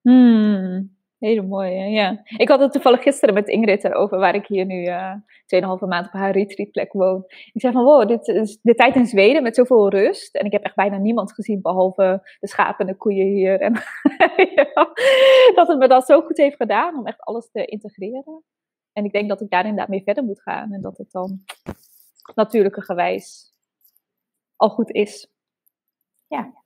Hmm. 0.00 0.96
Hele 1.24 1.42
mooie, 1.42 1.90
ja. 1.90 2.22
Ik 2.36 2.48
had 2.48 2.60
het 2.60 2.72
toevallig 2.72 3.02
gisteren 3.02 3.34
met 3.34 3.48
Ingrid 3.48 3.84
erover, 3.84 4.18
waar 4.18 4.34
ik 4.34 4.46
hier 4.46 4.64
nu 4.64 4.82
uh, 4.82 5.10
eh, 5.46 5.78
2,5 5.80 5.88
maand 5.88 6.06
op 6.06 6.12
haar 6.12 6.30
retreatplek 6.30 6.92
woon. 6.92 7.24
Ik 7.26 7.60
zei 7.60 7.72
van, 7.72 7.84
wow, 7.84 8.08
dit 8.08 8.28
is 8.28 8.58
de 8.62 8.74
tijd 8.74 8.96
in 8.96 9.06
Zweden 9.06 9.42
met 9.42 9.54
zoveel 9.54 9.88
rust. 9.88 10.34
En 10.34 10.46
ik 10.46 10.52
heb 10.52 10.64
echt 10.64 10.74
bijna 10.74 10.96
niemand 10.96 11.32
gezien, 11.32 11.62
behalve 11.62 12.36
de 12.40 12.48
schapen 12.48 12.86
en 12.86 12.92
de 12.92 12.98
koeien 12.98 13.26
hier. 13.26 13.60
En 13.60 13.72
dat 15.54 15.68
het 15.68 15.78
me 15.78 15.88
dat 15.88 16.06
zo 16.06 16.20
goed 16.20 16.36
heeft 16.36 16.56
gedaan 16.56 16.98
om 16.98 17.06
echt 17.06 17.20
alles 17.20 17.50
te 17.50 17.64
integreren. 17.64 18.42
En 18.92 19.04
ik 19.04 19.12
denk 19.12 19.28
dat 19.28 19.40
ik 19.40 19.50
daar 19.50 19.64
inderdaad 19.64 19.88
mee 19.88 20.02
verder 20.02 20.24
moet 20.24 20.42
gaan. 20.42 20.72
En 20.72 20.80
dat 20.80 20.98
het 20.98 21.10
dan 21.10 21.44
natuurlijke 22.34 22.82
gewijs 22.82 23.54
al 24.56 24.68
goed 24.68 24.90
is. 24.90 25.28
Ja, 26.26 26.63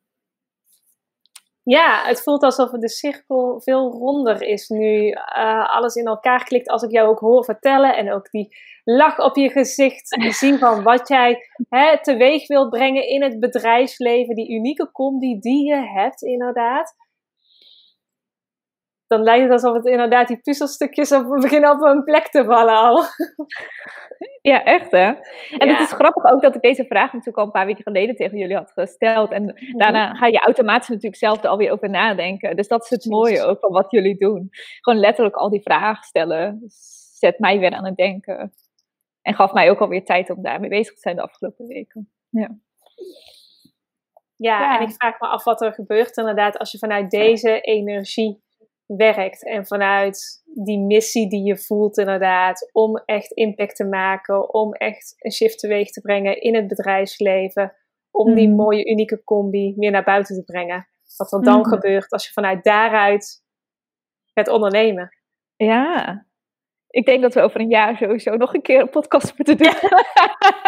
ja, 1.70 2.02
het 2.06 2.22
voelt 2.22 2.42
alsof 2.42 2.70
de 2.70 2.88
cirkel 2.88 3.60
veel 3.60 3.90
ronder 3.90 4.42
is 4.42 4.68
nu. 4.68 5.08
Uh, 5.08 5.74
alles 5.74 5.94
in 5.94 6.06
elkaar 6.06 6.44
klikt 6.44 6.68
als 6.68 6.82
ik 6.82 6.90
jou 6.90 7.08
ook 7.08 7.18
hoor 7.18 7.44
vertellen. 7.44 7.96
En 7.96 8.12
ook 8.12 8.30
die 8.30 8.56
lach 8.84 9.18
op 9.18 9.36
je 9.36 9.50
gezicht 9.50 10.16
zien 10.30 10.58
van 10.58 10.82
wat 10.90 11.08
jij 11.08 11.38
hè, 11.68 12.02
teweeg 12.02 12.46
wilt 12.46 12.70
brengen 12.70 13.08
in 13.08 13.22
het 13.22 13.40
bedrijfsleven. 13.40 14.34
Die 14.34 14.50
unieke 14.50 14.92
combi 14.92 15.38
die 15.38 15.66
je 15.66 15.90
hebt 15.94 16.22
inderdaad. 16.22 16.94
Dan 19.08 19.22
lijkt 19.22 19.42
het 19.42 19.52
alsof 19.52 19.74
het 19.74 19.86
inderdaad 19.86 20.28
die 20.28 20.40
puzzelstukjes 20.40 21.12
op, 21.12 21.26
beginnen 21.40 21.70
op 21.70 21.82
een 21.82 22.04
plek 22.04 22.28
te 22.28 22.44
vallen 22.44 22.74
al. 22.74 23.02
Ja, 24.42 24.64
echt 24.64 24.90
hè. 24.90 25.12
En 25.58 25.68
het 25.68 25.80
is 25.80 25.92
grappig 25.92 26.24
ook 26.24 26.42
dat 26.42 26.54
ik 26.54 26.60
deze 26.60 26.84
vraag 26.84 27.12
natuurlijk 27.12 27.38
al 27.38 27.44
een 27.44 27.50
paar 27.50 27.66
weken 27.66 27.82
geleden 27.82 28.16
tegen 28.16 28.38
jullie 28.38 28.56
had 28.56 28.72
gesteld. 28.72 29.30
En 29.30 29.42
mhm. 29.44 29.76
daarna 29.76 30.14
ga 30.14 30.26
je 30.26 30.38
automatisch 30.38 30.88
natuurlijk 30.88 31.16
zelf 31.16 31.42
er 31.42 31.48
alweer 31.48 31.72
over 31.72 31.90
nadenken. 31.90 32.56
Dus 32.56 32.68
dat 32.68 32.82
is 32.82 32.90
het 32.90 33.04
mooie 33.04 33.42
ook 33.42 33.58
van 33.60 33.72
wat 33.72 33.90
jullie 33.90 34.18
doen. 34.18 34.48
Gewoon 34.80 34.98
letterlijk 34.98 35.36
al 35.36 35.50
die 35.50 35.62
vragen 35.62 36.04
stellen. 36.04 36.62
Zet 37.18 37.38
mij 37.38 37.58
weer 37.58 37.72
aan 37.72 37.84
het 37.84 37.96
denken. 37.96 38.52
En 39.22 39.34
gaf 39.34 39.52
mij 39.52 39.70
ook 39.70 39.80
alweer 39.80 40.04
tijd 40.04 40.30
om 40.30 40.42
daarmee 40.42 40.70
bezig 40.70 40.94
te 40.94 41.00
zijn 41.00 41.16
de 41.16 41.22
afgelopen 41.22 41.66
weken. 41.66 42.10
Ja. 42.30 42.58
Ja, 44.36 44.60
ja, 44.60 44.78
en 44.78 44.88
ik 44.88 44.94
vraag 44.94 45.20
me 45.20 45.26
af 45.26 45.44
wat 45.44 45.60
er 45.60 45.72
gebeurt 45.72 46.16
inderdaad 46.16 46.58
als 46.58 46.72
je 46.72 46.78
vanuit 46.78 47.10
deze 47.10 47.60
energie 47.60 48.42
werkt. 48.96 49.44
En 49.44 49.66
vanuit 49.66 50.42
die 50.44 50.78
missie 50.78 51.28
die 51.28 51.44
je 51.44 51.58
voelt 51.58 51.98
inderdaad, 51.98 52.70
om 52.72 52.96
echt 52.96 53.32
impact 53.32 53.76
te 53.76 53.84
maken, 53.84 54.54
om 54.54 54.72
echt 54.72 55.14
een 55.18 55.32
shift 55.32 55.58
teweeg 55.58 55.90
te 55.90 56.00
brengen 56.00 56.40
in 56.40 56.54
het 56.54 56.68
bedrijfsleven, 56.68 57.76
om 58.10 58.34
die 58.34 58.48
mhm. 58.48 58.56
mooie 58.56 58.90
unieke 58.90 59.24
combi 59.24 59.74
meer 59.76 59.90
naar 59.90 60.04
buiten 60.04 60.34
te 60.34 60.44
brengen. 60.44 60.88
Wat 61.16 61.32
er 61.32 61.42
dan 61.42 61.60
mhm. 61.60 61.68
gebeurt 61.68 62.10
als 62.10 62.26
je 62.26 62.32
vanuit 62.32 62.64
daaruit 62.64 63.42
het 64.32 64.48
ondernemen. 64.48 65.16
Ja, 65.56 66.26
ik 66.90 67.06
denk 67.06 67.22
dat 67.22 67.34
we 67.34 67.40
over 67.40 67.60
een 67.60 67.68
jaar 67.68 67.96
sowieso 67.96 68.36
nog 68.36 68.54
een 68.54 68.62
keer 68.62 68.80
een 68.80 68.90
podcast 68.90 69.34
moeten 69.36 69.56
doen. 69.56 69.72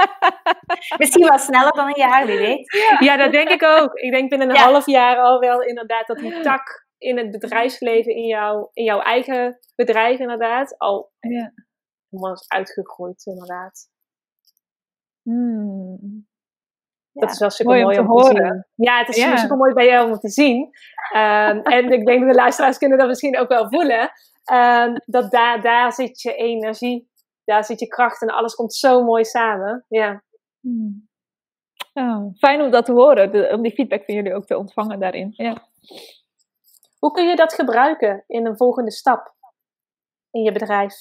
Misschien 0.98 1.26
wel 1.26 1.38
sneller 1.38 1.72
dan 1.72 1.86
een 1.86 2.00
jaar, 2.00 2.26
wie 2.26 2.38
weet. 2.38 2.96
Ja, 2.98 3.16
dat 3.16 3.32
denk 3.32 3.48
ik 3.48 3.62
ook. 3.62 3.94
Ik 3.94 4.12
denk 4.12 4.30
binnen 4.30 4.50
een 4.50 4.56
half 4.56 4.86
jaar 4.86 5.16
al 5.16 5.38
wel 5.38 5.62
inderdaad 5.62 6.06
dat 6.06 6.18
die 6.18 6.40
tak 6.40 6.88
in 7.00 7.18
het 7.18 7.30
bedrijfsleven, 7.30 8.14
in, 8.14 8.26
jou, 8.26 8.68
in 8.72 8.84
jouw 8.84 9.00
eigen 9.00 9.58
bedrijf 9.74 10.18
inderdaad, 10.18 10.78
al 10.78 11.12
ja. 11.20 11.52
was 12.08 12.48
uitgegroeid 12.48 13.26
inderdaad. 13.26 13.88
Hmm. 15.22 16.28
Dat 17.12 17.30
is 17.30 17.38
wel 17.38 17.50
super 17.50 17.80
mooi, 17.80 17.98
om, 17.98 18.06
te, 18.06 18.10
horen. 18.10 18.68
Ja, 18.74 18.98
het 18.98 19.08
is 19.08 19.40
super 19.40 19.56
mooi 19.56 19.72
bij 19.72 19.86
jou 19.86 20.10
om 20.10 20.18
te 20.18 20.28
zien. 20.28 20.70
Ehm, 21.12 21.58
en 21.76 21.92
ik 21.92 22.06
denk 22.06 22.20
dat 22.20 22.28
de 22.28 22.34
luisteraars 22.34 22.78
kunnen 22.78 22.98
dat 22.98 23.08
misschien 23.08 23.38
ook 23.38 23.48
wel 23.48 23.68
voelen. 23.68 24.10
Um, 24.52 24.94
dat 25.04 25.30
daar, 25.30 25.62
daar 25.62 25.92
zit 25.92 26.20
je 26.20 26.34
energie, 26.34 27.10
daar 27.44 27.64
zit 27.64 27.80
je 27.80 27.86
kracht 27.86 28.22
en 28.22 28.28
alles 28.28 28.54
komt 28.54 28.74
zo 28.74 29.04
mooi 29.04 29.24
samen. 29.24 29.84
Ja. 29.88 30.22
Hmm. 30.60 31.08
fijn 32.38 32.60
om 32.60 32.70
dat 32.70 32.84
te 32.84 32.92
horen, 32.92 33.52
om 33.52 33.62
die 33.62 33.72
feedback 33.72 34.04
van 34.04 34.14
jullie 34.14 34.34
ook 34.34 34.46
te 34.46 34.58
ontvangen 34.58 35.00
daarin. 35.00 35.32
Ja. 35.36 35.68
Hoe 37.00 37.12
kun 37.12 37.28
je 37.28 37.36
dat 37.36 37.54
gebruiken 37.54 38.24
in 38.26 38.46
een 38.46 38.56
volgende 38.56 38.90
stap 38.90 39.34
in 40.30 40.42
je 40.42 40.52
bedrijf? 40.52 40.94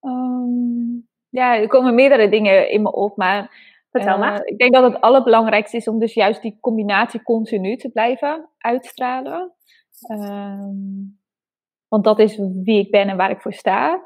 Um, 0.00 1.08
ja, 1.28 1.56
er 1.56 1.68
komen 1.68 1.94
meerdere 1.94 2.28
dingen 2.28 2.70
in 2.70 2.82
me 2.82 2.92
op, 2.92 3.16
maar 3.16 3.68
Vertel 3.90 4.18
maar. 4.18 4.40
Uh, 4.40 4.40
ik 4.44 4.58
denk 4.58 4.72
dat 4.72 4.92
het 4.92 5.00
allerbelangrijkste 5.00 5.76
is 5.76 5.88
om 5.88 5.98
dus 5.98 6.14
juist 6.14 6.42
die 6.42 6.58
combinatie 6.60 7.22
continu 7.22 7.76
te 7.76 7.88
blijven 7.88 8.48
uitstralen. 8.58 9.52
Um, 10.10 11.18
want 11.88 12.04
dat 12.04 12.18
is 12.18 12.36
wie 12.36 12.80
ik 12.80 12.90
ben 12.90 13.08
en 13.08 13.16
waar 13.16 13.30
ik 13.30 13.40
voor 13.40 13.52
sta. 13.52 14.02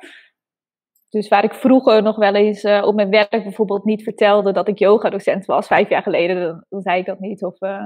Dus 1.14 1.28
waar 1.28 1.44
ik 1.44 1.54
vroeger 1.54 2.02
nog 2.02 2.16
wel 2.16 2.34
eens 2.34 2.64
uh, 2.64 2.82
op 2.86 2.94
mijn 2.94 3.10
werk 3.10 3.30
bijvoorbeeld 3.30 3.84
niet 3.84 4.02
vertelde 4.02 4.52
dat 4.52 4.68
ik 4.68 4.78
yoga-docent 4.78 5.44
was, 5.44 5.66
vijf 5.66 5.88
jaar 5.88 6.02
geleden, 6.02 6.66
dan, 6.68 6.80
zei 6.82 6.98
ik 7.00 7.06
dat 7.06 7.20
niet. 7.20 7.44
Of 7.44 7.62
uh, 7.62 7.84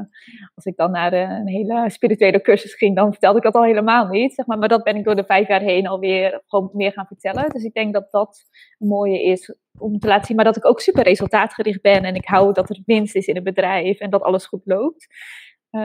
als 0.54 0.64
ik 0.64 0.76
dan 0.76 0.90
naar 0.90 1.12
een 1.12 1.48
hele 1.48 1.90
spirituele 1.90 2.40
cursus 2.40 2.74
ging, 2.74 2.96
dan 2.96 3.10
vertelde 3.10 3.36
ik 3.36 3.44
dat 3.44 3.54
al 3.54 3.64
helemaal 3.64 4.06
niet. 4.06 4.34
Zeg 4.34 4.46
maar. 4.46 4.58
maar 4.58 4.68
dat 4.68 4.82
ben 4.82 4.96
ik 4.96 5.04
door 5.04 5.16
de 5.16 5.24
vijf 5.24 5.48
jaar 5.48 5.60
heen 5.60 5.86
alweer 5.86 6.42
gewoon 6.46 6.70
meer 6.72 6.92
gaan 6.92 7.06
vertellen. 7.06 7.50
Dus 7.50 7.62
ik 7.62 7.72
denk 7.72 7.92
dat 7.92 8.10
dat 8.10 8.44
een 8.78 8.88
mooie 8.88 9.22
is 9.22 9.56
om 9.78 9.98
te 9.98 10.06
laten 10.06 10.26
zien, 10.26 10.36
maar 10.36 10.44
dat 10.44 10.56
ik 10.56 10.66
ook 10.66 10.80
super 10.80 11.02
resultaatgericht 11.02 11.82
ben 11.82 12.04
en 12.04 12.14
ik 12.14 12.26
hou 12.26 12.52
dat 12.52 12.70
er 12.70 12.82
winst 12.84 13.14
is 13.14 13.26
in 13.26 13.34
het 13.34 13.44
bedrijf 13.44 13.98
en 13.98 14.10
dat 14.10 14.22
alles 14.22 14.46
goed 14.46 14.62
loopt. 14.64 15.06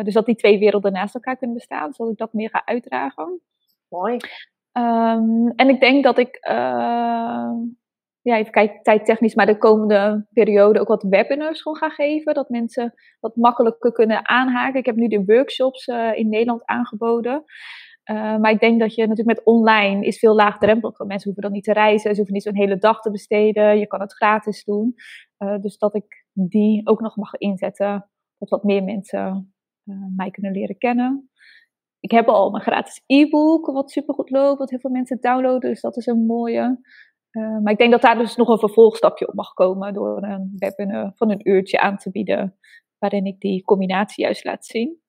Dus 0.04 0.14
dat 0.14 0.26
die 0.26 0.36
twee 0.36 0.60
werelden 0.60 0.92
naast 0.92 1.16
elkaar 1.16 1.38
kunnen 1.38 1.56
bestaan, 1.56 1.94
zodat 1.94 2.12
ik 2.14 2.18
dat 2.18 2.34
meer 2.34 2.50
ga 2.50 2.62
uitdragen. 2.66 3.42
Mooi. 3.90 4.18
Um, 4.77 5.51
en 5.56 5.70
ik 5.70 5.80
denk 5.80 6.03
dat 6.03 6.18
ik, 6.18 6.48
uh, 6.50 7.51
ja, 8.22 8.38
even 8.38 8.51
kijken, 8.51 8.82
tijdtechnisch, 8.82 9.36
maar 9.36 9.46
de 9.46 9.58
komende 9.58 10.27
periode 10.34 10.80
ook 10.80 10.88
wat 10.88 11.03
webinars 11.03 11.62
gewoon 11.62 11.77
ga 11.77 11.89
geven. 11.89 12.34
Dat 12.34 12.50
mensen 12.50 12.94
wat 13.20 13.36
makkelijker 13.36 13.92
kunnen 13.92 14.27
aanhaken. 14.27 14.80
Ik 14.80 14.86
heb 14.86 14.96
nu 14.96 15.08
de 15.08 15.24
workshops 15.25 15.88
uh, 15.88 16.18
in 16.18 16.30
Nederland 16.30 16.65
aangeboden. 16.65 17.44
Uh, 18.12 18.38
maar 18.38 18.51
ik 18.51 18.60
denk 18.60 18.80
dat 18.80 18.96
je 18.96 19.08
natuurlijk 19.08 19.38
met 19.38 19.46
online 19.46 20.06
is 20.06 20.20
veel 20.20 20.36
laagdrempeliger. 20.36 21.06
Mensen 21.06 21.25
hoeven 21.25 21.44
dan 21.44 21.51
niet 21.51 21.63
te 21.63 21.74
reizen, 21.74 22.10
ze 22.10 22.15
hoeven 22.15 22.34
niet 22.34 22.44
zo'n 22.44 22.56
hele 22.56 22.77
dag 22.77 23.00
te 23.00 23.12
besteden. 23.12 23.80
Je 23.80 23.88
kan 23.88 24.01
het 24.01 24.13
gratis 24.13 24.63
doen. 24.63 24.94
Uh, 25.38 25.60
dus 25.62 25.77
dat 25.77 25.96
ik 25.96 26.25
die 26.34 26.88
ook 26.88 27.01
nog 27.01 27.15
mag 27.15 27.34
inzetten. 27.34 28.10
Dat 28.38 28.50
wat 28.50 28.63
meer 28.63 28.84
mensen 28.84 29.53
mij 30.15 30.32
kunnen 30.32 30.51
leren 30.51 30.77
kennen 30.77 31.32
ik 32.04 32.12
heb 32.12 32.28
al 32.28 32.50
mijn 32.50 32.64
gratis 32.64 33.02
e-book, 33.06 33.66
wat 33.66 33.92
super 33.92 34.14
goed 34.14 34.30
loopt, 34.30 34.60
wat 34.60 34.70
heel 34.70 34.80
veel 34.80 34.92
mensen 34.92 35.22
downloaden. 35.22 35.70
Dus 35.70 35.82
dat 35.82 35.98
is 35.98 36.06
een 36.06 36.26
mooie. 36.26 36.80
Uh, 37.32 37.60
maar 37.62 37.72
ik 37.72 37.78
denk 37.78 37.92
dat 37.92 38.02
daar 38.02 38.18
dus 38.18 38.36
nog 38.36 38.48
een 38.48 38.60
vervolgstapje 38.60 39.28
op 39.28 39.34
mag 39.34 39.54
komen 39.54 39.94
door 39.94 40.24
een 40.24 40.54
webinar 40.56 41.12
van 41.16 41.32
een 41.32 41.50
uurtje 41.50 41.80
aan 41.80 41.98
te 41.98 42.12
bieden, 42.12 42.58
waarin 42.98 43.26
ik 43.26 43.40
die 43.40 43.64
combinatie 43.64 44.24
juist 44.24 44.44
laat 44.44 44.66
zien. 44.66 45.02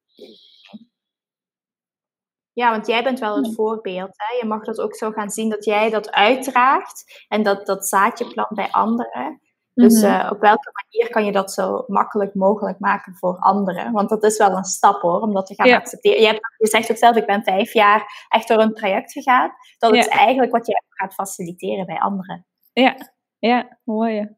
Ja, 2.53 2.71
want 2.71 2.87
jij 2.87 3.03
bent 3.03 3.19
wel 3.19 3.37
het 3.37 3.55
voorbeeld. 3.55 4.13
Hè? 4.17 4.39
Je 4.41 4.47
mag 4.47 4.65
dat 4.65 4.81
ook 4.81 4.95
zo 4.95 5.11
gaan 5.11 5.31
zien 5.31 5.49
dat 5.49 5.65
jij 5.65 5.91
dat 5.91 6.11
uitdraagt 6.11 7.25
en 7.29 7.43
dat, 7.43 7.67
dat 7.67 7.87
zaadje 7.87 8.27
plant 8.27 8.55
bij 8.55 8.71
anderen. 8.71 9.41
Dus 9.75 10.03
eh, 10.03 10.29
op 10.33 10.41
welke 10.41 10.71
manier 10.73 11.11
kan 11.11 11.25
je 11.25 11.33
dat 11.33 11.53
zo 11.53 11.85
makkelijk 11.87 12.35
mogelijk 12.35 12.79
maken 12.79 13.15
voor 13.15 13.39
anderen? 13.39 13.93
Want 13.93 14.09
dat 14.09 14.25
is 14.25 14.37
wel 14.37 14.51
een 14.51 14.65
stap 14.65 15.01
hoor, 15.01 15.21
om 15.21 15.35
dat 15.35 15.47
te 15.47 15.55
gaan 15.55 15.73
accepteren. 15.73 16.21
Je, 16.21 16.27
hebt, 16.27 16.55
je 16.59 16.67
zegt 16.67 16.91
ook 16.91 16.97
zelf, 16.97 17.17
ik 17.17 17.27
ben 17.27 17.43
vijf 17.43 17.73
jaar 17.73 18.27
echt 18.29 18.49
door 18.49 18.59
een 18.59 18.75
traject 18.75 19.13
gegaan. 19.13 19.53
Dat 19.79 19.95
is 19.95 20.07
eigenlijk 20.07 20.53
wat 20.53 20.67
je 20.67 20.83
gaat 20.89 21.15
faciliteren 21.15 21.87
bij 21.87 21.99
anderen. 21.99 22.47
Ja, 22.73 22.97
ja 23.39 23.79
mooi. 23.85 24.37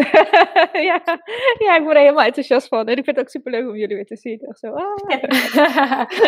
ja, 0.88 1.02
ja, 1.58 1.76
ik 1.76 1.82
word 1.82 1.96
er 1.96 2.02
helemaal 2.02 2.24
enthousiast 2.24 2.68
van. 2.68 2.86
En 2.86 2.96
ik 2.96 3.04
vind 3.04 3.16
het 3.16 3.24
ook 3.24 3.30
super 3.30 3.52
leuk 3.52 3.68
om 3.68 3.76
jullie 3.76 3.96
weer 3.96 4.06
te 4.06 4.16
zien. 4.16 4.40
Echt 4.40 4.58
zo, 4.58 4.72
ah. 4.72 4.96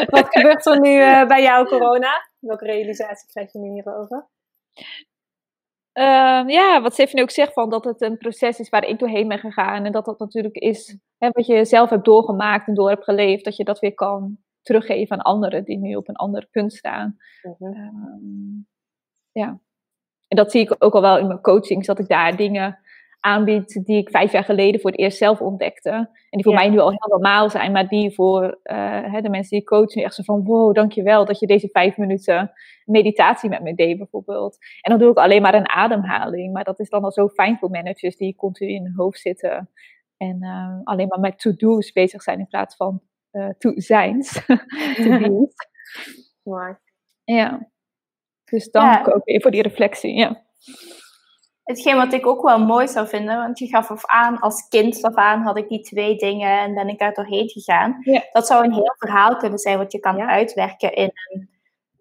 Wat 0.16 0.28
gebeurt 0.28 0.66
er 0.66 0.80
nu 0.80 0.90
uh, 0.90 1.26
bij 1.26 1.42
jou, 1.42 1.66
corona? 1.66 2.28
Welke 2.38 2.64
realisatie 2.64 3.28
krijg 3.28 3.52
je 3.52 3.58
nu 3.58 3.72
hierover? 3.72 4.28
Um, 5.94 6.48
ja, 6.48 6.80
wat 6.82 6.92
Stephanie 6.92 7.24
ook 7.24 7.30
zegt, 7.30 7.52
van 7.52 7.70
dat 7.70 7.84
het 7.84 8.02
een 8.02 8.16
proces 8.16 8.58
is 8.58 8.68
waar 8.68 8.84
ik 8.84 8.98
doorheen 8.98 9.28
ben 9.28 9.38
gegaan. 9.38 9.84
En 9.84 9.92
dat 9.92 10.04
dat 10.04 10.18
natuurlijk 10.18 10.56
is 10.56 10.98
hè, 11.18 11.28
wat 11.30 11.46
je 11.46 11.64
zelf 11.64 11.90
hebt 11.90 12.04
doorgemaakt 12.04 12.68
en 12.68 12.74
door 12.74 12.88
hebt 12.88 13.04
geleefd. 13.04 13.44
Dat 13.44 13.56
je 13.56 13.64
dat 13.64 13.78
weer 13.78 13.94
kan 13.94 14.38
teruggeven 14.62 15.16
aan 15.16 15.34
anderen 15.34 15.64
die 15.64 15.78
nu 15.78 15.94
op 15.94 16.08
een 16.08 16.16
ander 16.16 16.46
punt 16.50 16.72
staan. 16.72 17.16
Mm 17.58 17.68
um, 17.68 18.66
ja. 19.32 19.60
En 20.28 20.36
dat 20.36 20.50
zie 20.50 20.60
ik 20.60 20.74
ook 20.78 20.94
al 20.94 21.00
wel 21.00 21.18
in 21.18 21.26
mijn 21.26 21.40
coachings, 21.40 21.86
dat 21.86 21.98
ik 21.98 22.08
daar 22.08 22.36
dingen 22.36 22.78
aanbied 23.22 23.84
die 23.84 23.96
ik 23.96 24.10
vijf 24.10 24.32
jaar 24.32 24.44
geleden 24.44 24.80
voor 24.80 24.90
het 24.90 25.00
eerst 25.00 25.18
zelf 25.18 25.40
ontdekte. 25.40 25.90
En 25.90 26.08
die 26.30 26.42
voor 26.42 26.54
mij 26.54 26.68
nu 26.68 26.78
al 26.78 26.88
heel 26.88 27.08
normaal 27.08 27.50
zijn, 27.50 27.72
maar 27.72 27.88
die 27.88 28.14
voor 28.14 28.58
uh, 28.64 29.20
de 29.20 29.28
mensen 29.28 29.50
die 29.50 29.60
ik 29.60 29.66
coach 29.66 29.94
nu 29.94 30.02
echt 30.02 30.14
zo 30.14 30.22
van, 30.22 30.44
wow, 30.44 30.74
dankjewel 30.74 31.24
dat 31.24 31.38
je 31.38 31.46
deze 31.46 31.68
vijf 31.72 31.96
minuten 31.96 32.52
meditatie 32.84 33.48
met 33.48 33.62
me 33.62 33.74
deed 33.74 33.98
bijvoorbeeld. 33.98 34.58
En 34.80 34.90
dan 34.90 35.00
doe 35.00 35.10
ik 35.10 35.16
alleen 35.16 35.42
maar 35.42 35.54
een 35.54 35.68
ademhaling, 35.68 36.52
maar 36.52 36.64
dat 36.64 36.80
is 36.80 36.88
dan 36.88 37.04
al 37.04 37.12
zo 37.12 37.28
fijn 37.28 37.58
voor 37.58 37.70
managers 37.70 38.16
die 38.16 38.36
continu 38.36 38.70
in 38.70 38.84
hun 38.84 38.94
hoofd 38.96 39.20
zitten 39.20 39.70
en 40.16 40.36
uh, 40.40 40.78
alleen 40.84 41.08
maar 41.08 41.20
met 41.20 41.38
to-do's 41.38 41.92
bezig 41.92 42.22
zijn 42.22 42.38
in 42.38 42.46
plaats 42.46 42.76
van 42.76 43.00
uh, 43.32 43.48
to-zijns. 43.58 44.44
to 44.96 45.48
Mooi. 46.42 46.76
Ja. 47.24 47.70
Dus 48.44 48.70
dank 48.70 49.06
ja. 49.06 49.12
ook 49.12 49.24
weer 49.24 49.40
voor 49.40 49.50
die 49.50 49.62
reflectie, 49.62 50.14
ja 50.14 50.42
hetgeen 51.72 51.96
wat 51.96 52.12
ik 52.12 52.26
ook 52.26 52.42
wel 52.42 52.58
mooi 52.58 52.88
zou 52.88 53.08
vinden, 53.08 53.36
want 53.36 53.58
je 53.58 53.66
gaf 53.66 53.90
af 53.90 54.06
aan, 54.06 54.38
als 54.38 54.68
kind 54.68 55.02
af 55.02 55.14
aan 55.14 55.42
had 55.42 55.56
ik 55.56 55.68
die 55.68 55.80
twee 55.80 56.16
dingen 56.16 56.58
en 56.60 56.74
ben 56.74 56.88
ik 56.88 56.98
daar 56.98 57.12
doorheen 57.12 57.48
gegaan. 57.48 57.96
Dat 58.32 58.46
zou 58.46 58.64
een 58.64 58.72
heel 58.72 58.94
verhaal 58.98 59.36
kunnen 59.36 59.58
zijn 59.58 59.78
wat 59.78 59.92
je 59.92 59.98
kan 59.98 60.20
uitwerken 60.20 60.92
in 60.92 61.10
een, 61.30 61.50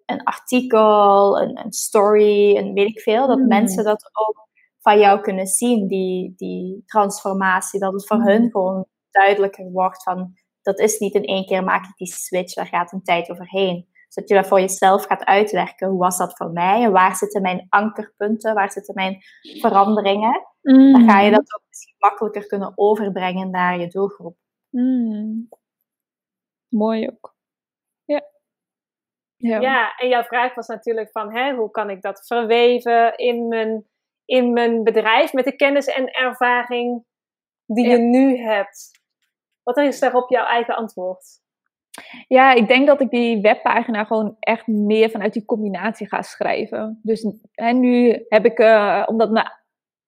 een 0.05 0.23
artikel, 0.23 1.41
een, 1.41 1.59
een, 1.63 1.71
story, 1.71 2.57
een 2.57 2.73
weet 2.73 2.87
ik 2.87 2.99
veel. 2.99 3.27
Dat 3.27 3.37
mm. 3.37 3.47
mensen 3.47 3.83
dat 3.83 4.09
ook 4.13 4.47
van 4.79 4.99
jou 4.99 5.21
kunnen 5.21 5.47
zien, 5.47 5.87
die, 5.87 6.33
die 6.35 6.83
transformatie. 6.85 7.79
Dat 7.79 7.93
het 7.93 8.07
voor 8.07 8.17
mm. 8.17 8.27
hun 8.27 8.51
gewoon 8.51 8.85
duidelijker 9.11 9.71
wordt 9.71 10.03
van, 10.03 10.33
dat 10.61 10.79
is 10.79 10.99
niet 10.99 11.13
in 11.13 11.25
één 11.25 11.45
keer 11.45 11.63
maak 11.63 11.85
ik 11.85 11.95
die 11.95 12.07
switch, 12.07 12.53
daar 12.53 12.67
gaat 12.67 12.91
een 12.91 13.03
tijd 13.03 13.31
overheen 13.31 13.89
zodat 14.11 14.29
je 14.29 14.35
dat 14.35 14.47
voor 14.47 14.59
jezelf 14.59 15.05
gaat 15.05 15.23
uitwerken. 15.23 15.87
Hoe 15.87 15.99
was 15.99 16.17
dat 16.17 16.37
voor 16.37 16.51
mij? 16.51 16.83
En 16.83 16.91
waar 16.91 17.15
zitten 17.15 17.41
mijn 17.41 17.65
ankerpunten? 17.69 18.53
Waar 18.53 18.71
zitten 18.71 18.93
mijn 18.93 19.17
veranderingen? 19.41 20.47
Mm. 20.61 20.91
Dan 20.91 21.09
ga 21.09 21.19
je 21.19 21.31
dat 21.31 21.53
ook 21.53 21.63
misschien 21.67 21.95
makkelijker 21.97 22.47
kunnen 22.47 22.73
overbrengen 22.75 23.49
naar 23.49 23.79
je 23.79 23.87
doelgroep. 23.87 24.37
Mm. 24.69 25.49
Mooi 26.69 27.07
ook. 27.07 27.35
Ja. 28.05 28.21
ja. 29.35 29.59
Ja. 29.59 29.95
en 29.97 30.07
jouw 30.07 30.23
vraag 30.23 30.55
was 30.55 30.67
natuurlijk 30.67 31.11
van 31.11 31.35
hè, 31.35 31.55
hoe 31.55 31.71
kan 31.71 31.89
ik 31.89 32.01
dat 32.01 32.25
verweven 32.27 33.17
in 33.17 33.47
mijn, 33.47 33.87
in 34.25 34.53
mijn 34.53 34.83
bedrijf 34.83 35.33
met 35.33 35.45
de 35.45 35.55
kennis 35.55 35.85
en 35.85 36.07
ervaring 36.07 37.05
die 37.65 37.87
je 37.87 37.97
nu 37.97 38.37
hebt. 38.37 38.99
Wat 39.63 39.77
is 39.77 39.99
daarop 39.99 40.29
jouw 40.29 40.45
eigen 40.45 40.75
antwoord? 40.75 41.40
Ja, 42.27 42.53
ik 42.53 42.67
denk 42.67 42.87
dat 42.87 43.01
ik 43.01 43.09
die 43.09 43.41
webpagina 43.41 44.03
gewoon 44.03 44.35
echt 44.39 44.67
meer 44.67 45.09
vanuit 45.09 45.33
die 45.33 45.45
combinatie 45.45 46.07
ga 46.07 46.21
schrijven. 46.21 46.99
Dus 47.03 47.25
hè, 47.51 47.71
nu 47.71 48.25
heb 48.27 48.45
ik, 48.45 48.59
uh, 48.59 49.03
omdat 49.05 49.31
mijn 49.31 49.51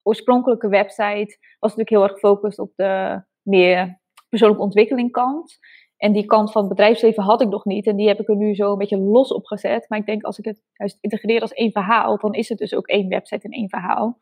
oorspronkelijke 0.04 0.68
website 0.68 1.38
was 1.60 1.76
natuurlijk 1.76 1.90
heel 1.90 2.04
erg 2.04 2.12
gefocust 2.12 2.60
op 2.60 2.72
de 2.76 3.22
meer 3.42 4.00
persoonlijke 4.30 4.64
ontwikkeling 4.64 5.12
kant. 5.12 5.60
En 5.98 6.12
die 6.12 6.26
kant 6.26 6.52
van 6.52 6.62
het 6.62 6.70
bedrijfsleven 6.70 7.24
had 7.24 7.42
ik 7.42 7.48
nog 7.48 7.66
niet. 7.66 7.88
En 7.88 7.96
die 7.96 8.08
heb 8.08 8.20
ik 8.20 8.30
er 8.30 8.36
nu 8.36 8.56
zo 8.56 8.72
een 8.72 8.78
beetje 8.78 8.98
los 8.98 9.34
op 9.34 9.46
gezet. 9.46 9.86
Maar 9.90 10.00
ik 10.00 10.06
denk 10.06 10.24
als 10.24 10.38
ik 10.38 10.46
het 10.46 10.62
juist 10.74 10.98
integreer 11.02 11.42
als 11.42 11.54
één 11.54 11.72
verhaal, 11.72 12.18
dan 12.18 12.34
is 12.34 12.50
het 12.50 12.58
dus 12.58 12.76
ook 12.76 12.88
één 12.88 13.10
website 13.10 13.46
en 13.46 13.52
één 13.52 13.70
verhaal. 13.70 14.18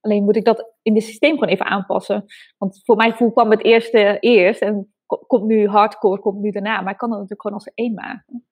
Alleen 0.00 0.24
moet 0.24 0.36
ik 0.36 0.44
dat 0.44 0.72
in 0.82 0.94
het 0.94 1.04
systeem 1.04 1.34
gewoon 1.34 1.48
even 1.48 1.66
aanpassen. 1.66 2.24
Want 2.58 2.82
voor 2.84 2.96
mijn 2.96 3.10
gevoel 3.10 3.32
kwam 3.32 3.50
het 3.50 3.64
eerste 3.64 4.16
eerst. 4.20 4.60
En 4.60 4.93
komt 5.06 5.44
nu 5.44 5.68
hardcore, 5.68 6.20
komt 6.20 6.40
nu 6.40 6.50
daarna. 6.50 6.80
Maar 6.80 6.92
ik 6.92 6.98
kan 6.98 7.08
dat 7.08 7.18
natuurlijk 7.18 7.42
gewoon 7.42 7.56
als 7.56 7.70
één 7.74 7.94
maken. 7.94 8.46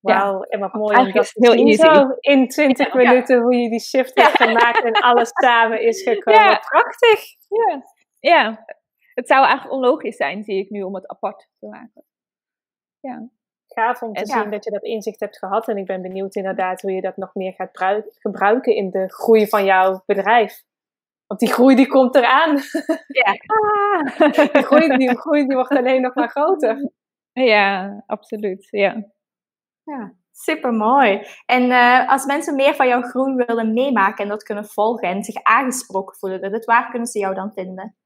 Wauw, 0.00 0.38
ja. 0.38 0.44
en 0.48 0.60
wat 0.60 0.72
mooi 0.72 0.96
om 0.96 1.12
dat 1.12 1.30
heel. 1.34 1.74
Zo 1.74 2.16
in 2.20 2.48
20 2.48 2.94
minuten 2.94 3.42
hoe 3.42 3.54
je 3.54 3.70
die 3.70 3.80
shift 3.80 4.14
hebt 4.14 4.42
gemaakt 4.42 4.84
en 4.84 4.92
alles 4.92 5.30
samen 5.32 5.82
is 5.82 6.02
gekomen. 6.08 6.60
Prachtig! 6.60 7.20
Ja. 7.48 7.82
ja, 8.20 8.64
het 9.14 9.26
zou 9.28 9.44
eigenlijk 9.44 9.72
onlogisch 9.72 10.16
zijn, 10.16 10.44
zie 10.44 10.58
ik 10.58 10.70
nu, 10.70 10.82
om 10.82 10.94
het 10.94 11.08
apart 11.08 11.48
te 11.58 11.66
maken. 11.66 12.04
Ja. 13.00 13.28
Gaaf 13.66 14.02
om 14.02 14.12
te 14.12 14.26
zien 14.26 14.50
dat 14.50 14.64
je 14.64 14.70
dat 14.70 14.82
inzicht 14.82 15.20
hebt 15.20 15.38
gehad. 15.38 15.68
En 15.68 15.76
ik 15.76 15.86
ben 15.86 16.02
benieuwd 16.02 16.34
inderdaad 16.34 16.80
hoe 16.80 16.92
je 16.92 17.00
dat 17.00 17.16
nog 17.16 17.34
meer 17.34 17.52
gaat 17.52 18.04
gebruiken 18.18 18.74
in 18.74 18.90
de 18.90 19.12
groei 19.12 19.48
van 19.48 19.64
jouw 19.64 20.02
bedrijf. 20.06 20.62
Want 21.30 21.42
die 21.42 21.52
groei 21.52 21.74
die 21.76 21.86
komt 21.86 22.14
eraan. 22.14 22.58
Ja. 23.06 23.36
Ah. 23.46 24.32
die, 24.52 24.62
groei, 24.62 24.96
die 24.96 25.18
groei 25.18 25.46
die 25.46 25.56
wordt 25.56 25.76
alleen 25.76 26.02
nog 26.02 26.14
maar 26.14 26.28
groter. 26.28 26.90
Ja, 27.32 28.02
absoluut. 28.06 28.68
Ja, 28.70 29.04
ja 29.84 30.14
super 30.42 30.72
mooi. 30.72 31.26
En 31.46 31.62
uh, 31.62 32.08
als 32.08 32.24
mensen 32.24 32.54
meer 32.54 32.74
van 32.74 32.88
jouw 32.88 33.02
groei 33.02 33.34
willen 33.34 33.72
meemaken 33.72 34.24
en 34.24 34.30
dat 34.30 34.42
kunnen 34.42 34.64
volgen 34.64 35.08
en 35.08 35.24
zich 35.24 35.42
aangesproken 35.42 36.16
voelen, 36.16 36.52
dus 36.52 36.64
waar 36.64 36.90
kunnen 36.90 37.08
ze 37.08 37.18
jou 37.18 37.34
dan 37.34 37.52
vinden? 37.52 37.96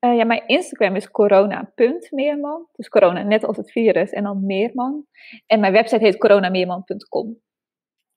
Uh, 0.00 0.16
ja, 0.16 0.24
mijn 0.24 0.46
Instagram 0.46 0.96
is 0.96 1.10
corona.meerman. 1.10 2.66
Dus 2.72 2.88
corona 2.88 3.22
net 3.22 3.44
als 3.44 3.56
het 3.56 3.70
virus 3.70 4.10
en 4.10 4.22
dan 4.22 4.46
meerman. 4.46 5.06
En 5.46 5.60
mijn 5.60 5.72
website 5.72 6.04
heet 6.04 6.18
coronameerman.com. 6.18 7.40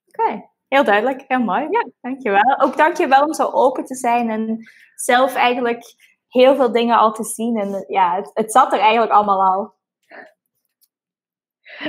Oké. 0.05 0.51
Heel 0.73 0.83
duidelijk, 0.83 1.23
heel 1.27 1.39
mooi. 1.39 1.67
Ja, 1.69 1.89
dankjewel. 2.01 2.59
Ook 2.59 2.77
dankjewel 2.77 3.23
om 3.23 3.33
zo 3.33 3.49
open 3.51 3.85
te 3.85 3.95
zijn 3.95 4.29
en 4.29 4.59
zelf 4.95 5.35
eigenlijk 5.35 5.83
heel 6.27 6.55
veel 6.55 6.71
dingen 6.71 6.97
al 6.97 7.11
te 7.13 7.23
zien. 7.23 7.57
En 7.57 7.85
ja, 7.87 8.15
het, 8.15 8.31
het 8.33 8.51
zat 8.51 8.73
er 8.73 8.79
eigenlijk 8.79 9.11
allemaal 9.11 9.41
al. 9.41 9.73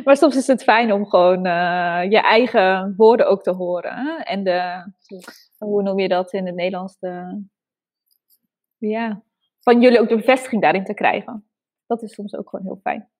Maar 0.05 0.17
soms 0.17 0.37
is 0.37 0.47
het 0.47 0.63
fijn 0.63 0.93
om 0.93 1.07
gewoon 1.07 1.47
uh, 1.47 2.11
je 2.11 2.21
eigen 2.21 2.95
woorden 2.97 3.27
ook 3.27 3.43
te 3.43 3.51
horen. 3.51 3.95
Hè? 3.97 4.23
En 4.23 4.45
de, 4.45 4.93
hoe 5.59 5.83
noem 5.83 5.99
je 5.99 6.09
dat 6.09 6.33
in 6.33 6.47
het 6.47 6.55
Nederlands? 6.55 6.99
De, 6.99 7.45
ja, 8.79 9.23
van 9.61 9.81
jullie 9.81 10.01
ook 10.01 10.09
de 10.09 10.17
bevestiging 10.17 10.63
daarin 10.63 10.85
te 10.85 10.95
krijgen. 10.95 11.49
Dat 11.87 12.03
is 12.03 12.15
soms 12.15 12.35
ook 12.35 12.49
gewoon 12.49 12.65
heel 12.65 12.81
fijn. 12.83 13.11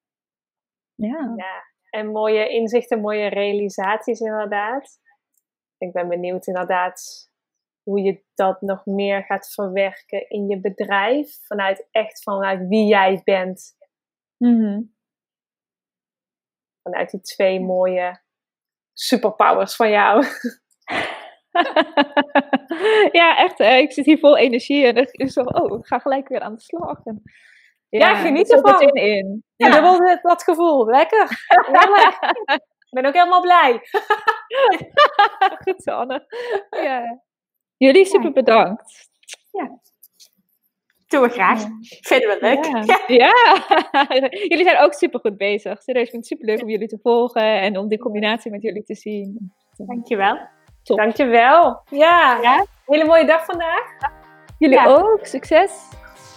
Ja. 0.95 1.33
ja. 1.35 1.63
En 1.89 2.07
mooie 2.07 2.49
inzichten, 2.49 3.01
mooie 3.01 3.27
realisaties 3.27 4.19
inderdaad 4.19 5.03
ik 5.77 5.91
ben 5.91 6.07
benieuwd 6.07 6.47
inderdaad 6.47 7.29
hoe 7.83 8.01
je 8.01 8.23
dat 8.33 8.61
nog 8.61 8.85
meer 8.85 9.23
gaat 9.23 9.53
verwerken 9.53 10.29
in 10.29 10.47
je 10.47 10.59
bedrijf. 10.59 11.37
Vanuit 11.45 11.87
echt 11.91 12.23
vanuit 12.23 12.67
wie 12.67 12.85
jij 12.85 13.21
bent. 13.23 13.75
Mhm. 14.37 14.81
Vanuit 16.83 17.11
die 17.11 17.21
twee 17.21 17.59
mooie 17.59 18.21
superpowers 18.93 19.75
van 19.75 19.89
jou. 19.89 20.23
ja, 23.19 23.37
echt. 23.37 23.57
Hè? 23.57 23.75
Ik 23.75 23.91
zit 23.91 24.05
hier 24.05 24.19
vol 24.19 24.37
energie 24.37 24.85
en 24.85 24.97
ik 25.11 25.31
zo, 25.31 25.41
oh, 25.41 25.79
ik 25.79 25.85
ga 25.85 25.99
gelijk 25.99 26.27
weer 26.27 26.39
aan 26.39 26.55
de 26.55 26.61
slag. 26.61 26.99
En, 27.03 27.21
ja, 27.89 28.09
ja, 28.09 28.15
geniet 28.15 28.51
ervan. 28.51 28.81
in. 28.81 28.93
in. 28.93 29.43
Ja, 29.55 29.67
ja. 29.67 29.97
dat, 29.97 30.21
dat 30.21 30.43
gevoel. 30.43 30.85
Lekker. 30.99 31.29
Ik 32.79 32.89
ben 32.89 33.05
ook 33.05 33.13
helemaal 33.13 33.41
blij. 33.41 33.81
Goed 35.63 35.83
zo, 35.83 35.91
Anne. 35.91 36.25
Ja. 36.69 37.21
Jullie 37.77 38.05
super 38.05 38.31
bedankt. 38.31 39.09
Ja. 39.51 39.79
Doen 41.07 41.21
we 41.21 41.29
graag. 41.29 41.65
Vinden 41.81 42.29
we 42.29 42.37
leuk. 42.39 42.65
Ja. 42.85 42.99
ja. 43.07 43.33
jullie 44.51 44.63
zijn 44.63 44.79
ook 44.79 44.93
super 44.93 45.19
goed 45.19 45.37
bezig. 45.37 45.81
Serieus, 45.81 46.05
ik 46.05 46.11
vind 46.11 46.29
het 46.29 46.31
super 46.31 46.45
leuk 46.45 46.61
om 46.61 46.69
jullie 46.69 46.87
te 46.87 46.99
volgen 47.01 47.61
en 47.61 47.77
om 47.77 47.87
die 47.87 47.99
combinatie 47.99 48.51
met 48.51 48.61
jullie 48.61 48.83
te 48.83 48.95
zien. 48.95 49.53
Dankjewel. 49.77 50.37
Top. 50.83 50.97
Dankjewel. 50.97 51.81
Ja. 51.89 52.39
ja. 52.41 52.65
Hele 52.85 53.05
mooie 53.05 53.25
dag 53.25 53.45
vandaag. 53.45 53.83
Jullie 54.57 54.87
ook. 54.87 55.25
Succes. 55.25 55.71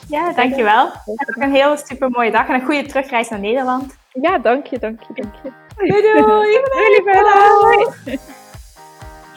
Ja, 0.09 0.33
dankjewel. 0.33 0.85
Heb 0.87 1.37
ook 1.37 1.43
een 1.43 1.53
hele 1.53 1.77
super 1.77 2.11
mooie 2.11 2.31
dag 2.31 2.49
en 2.49 2.55
een 2.55 2.65
goede 2.65 2.87
terugreis 2.87 3.29
naar 3.29 3.41
Nederland. 3.41 3.99
Ja, 4.13 4.39
dank 4.39 4.67
je, 4.67 4.79
dank 4.79 5.03
je, 5.03 5.23
dank 5.23 5.35
je. 5.43 5.68
Doei 5.79 6.03
doei! 6.03 6.23
Doei, 6.23 8.19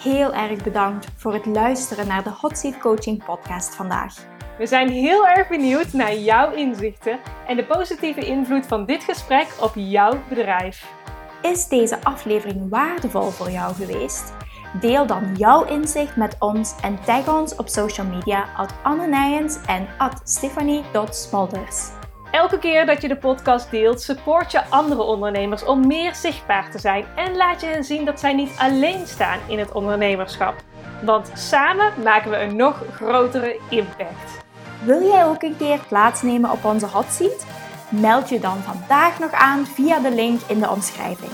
Heel 0.04 0.34
erg 0.34 0.64
bedankt 0.64 1.08
voor 1.16 1.34
het 1.34 1.46
luisteren 1.46 2.08
naar 2.08 2.24
de 2.24 2.30
Hot 2.30 2.58
Seat 2.58 2.78
Coaching 2.78 3.24
podcast 3.24 3.76
vandaag. 3.76 4.16
We 4.58 4.66
zijn 4.66 4.90
heel 4.90 5.28
erg 5.28 5.48
benieuwd 5.48 5.94
naar 5.94 6.16
jouw 6.16 6.52
inzichten 6.52 7.20
en 7.48 7.56
de 7.56 7.66
positieve 7.66 8.20
invloed 8.26 8.66
van 8.66 8.86
dit 8.86 9.04
gesprek 9.04 9.48
op 9.60 9.72
jouw 9.76 10.20
bedrijf. 10.30 10.94
Is 11.42 11.68
deze 11.68 12.04
aflevering 12.04 12.70
waardevol 12.70 13.30
voor 13.30 13.50
jou 13.50 13.74
geweest? 13.74 14.34
Deel 14.80 15.06
dan 15.06 15.36
jouw 15.36 15.66
inzicht 15.66 16.16
met 16.16 16.36
ons 16.40 16.76
en 16.82 17.04
tag 17.06 17.40
ons 17.40 17.56
op 17.56 17.68
social 17.68 18.08
media 18.08 18.46
at 18.58 18.74
Anne 18.84 19.08
Nijens 19.08 19.58
en 19.66 19.88
at 19.98 20.22
Stephanie.smolders. 20.24 22.01
Elke 22.32 22.60
keer 22.60 22.86
dat 22.86 23.02
je 23.02 23.08
de 23.08 23.18
podcast 23.18 23.72
deelt, 23.72 24.02
support 24.02 24.52
je 24.52 24.66
andere 24.66 25.02
ondernemers 25.02 25.66
om 25.66 25.88
meer 25.88 26.16
zichtbaar 26.16 26.72
te 26.72 26.80
zijn 26.80 27.06
en 27.16 27.36
laat 27.36 27.62
je 27.62 27.68
hen 27.68 27.84
zien 27.84 28.06
dat 28.06 28.20
zij 28.20 28.34
niet 28.34 28.52
alleen 28.58 29.08
staan 29.08 29.40
in 29.48 29.60
het 29.60 29.72
ondernemerschap. 29.72 30.56
Want 31.04 31.32
samen 31.34 31.94
maken 32.04 32.32
we 32.32 32.38
een 32.38 32.56
nog 32.56 32.84
grotere 32.96 33.60
impact. 33.70 34.44
Wil 34.84 35.02
jij 35.02 35.26
ook 35.26 35.42
een 35.42 35.58
keer 35.58 35.80
plaatsnemen 35.88 36.52
op 36.52 36.66
onze 36.66 36.86
hot 36.86 37.12
seat? 37.12 37.46
Meld 37.90 38.30
je 38.30 38.40
dan 38.40 38.58
vandaag 38.58 39.20
nog 39.20 39.32
aan 39.32 39.66
via 39.66 40.00
de 40.00 40.12
link 40.12 40.42
in 40.48 40.60
de 40.60 40.70
omschrijving. 40.70 41.32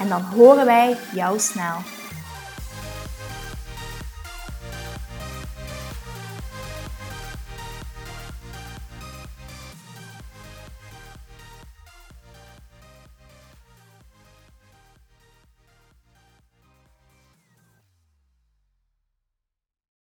En 0.00 0.08
dan 0.08 0.20
horen 0.20 0.64
wij 0.66 0.96
jou 1.14 1.38
snel. 1.38 1.97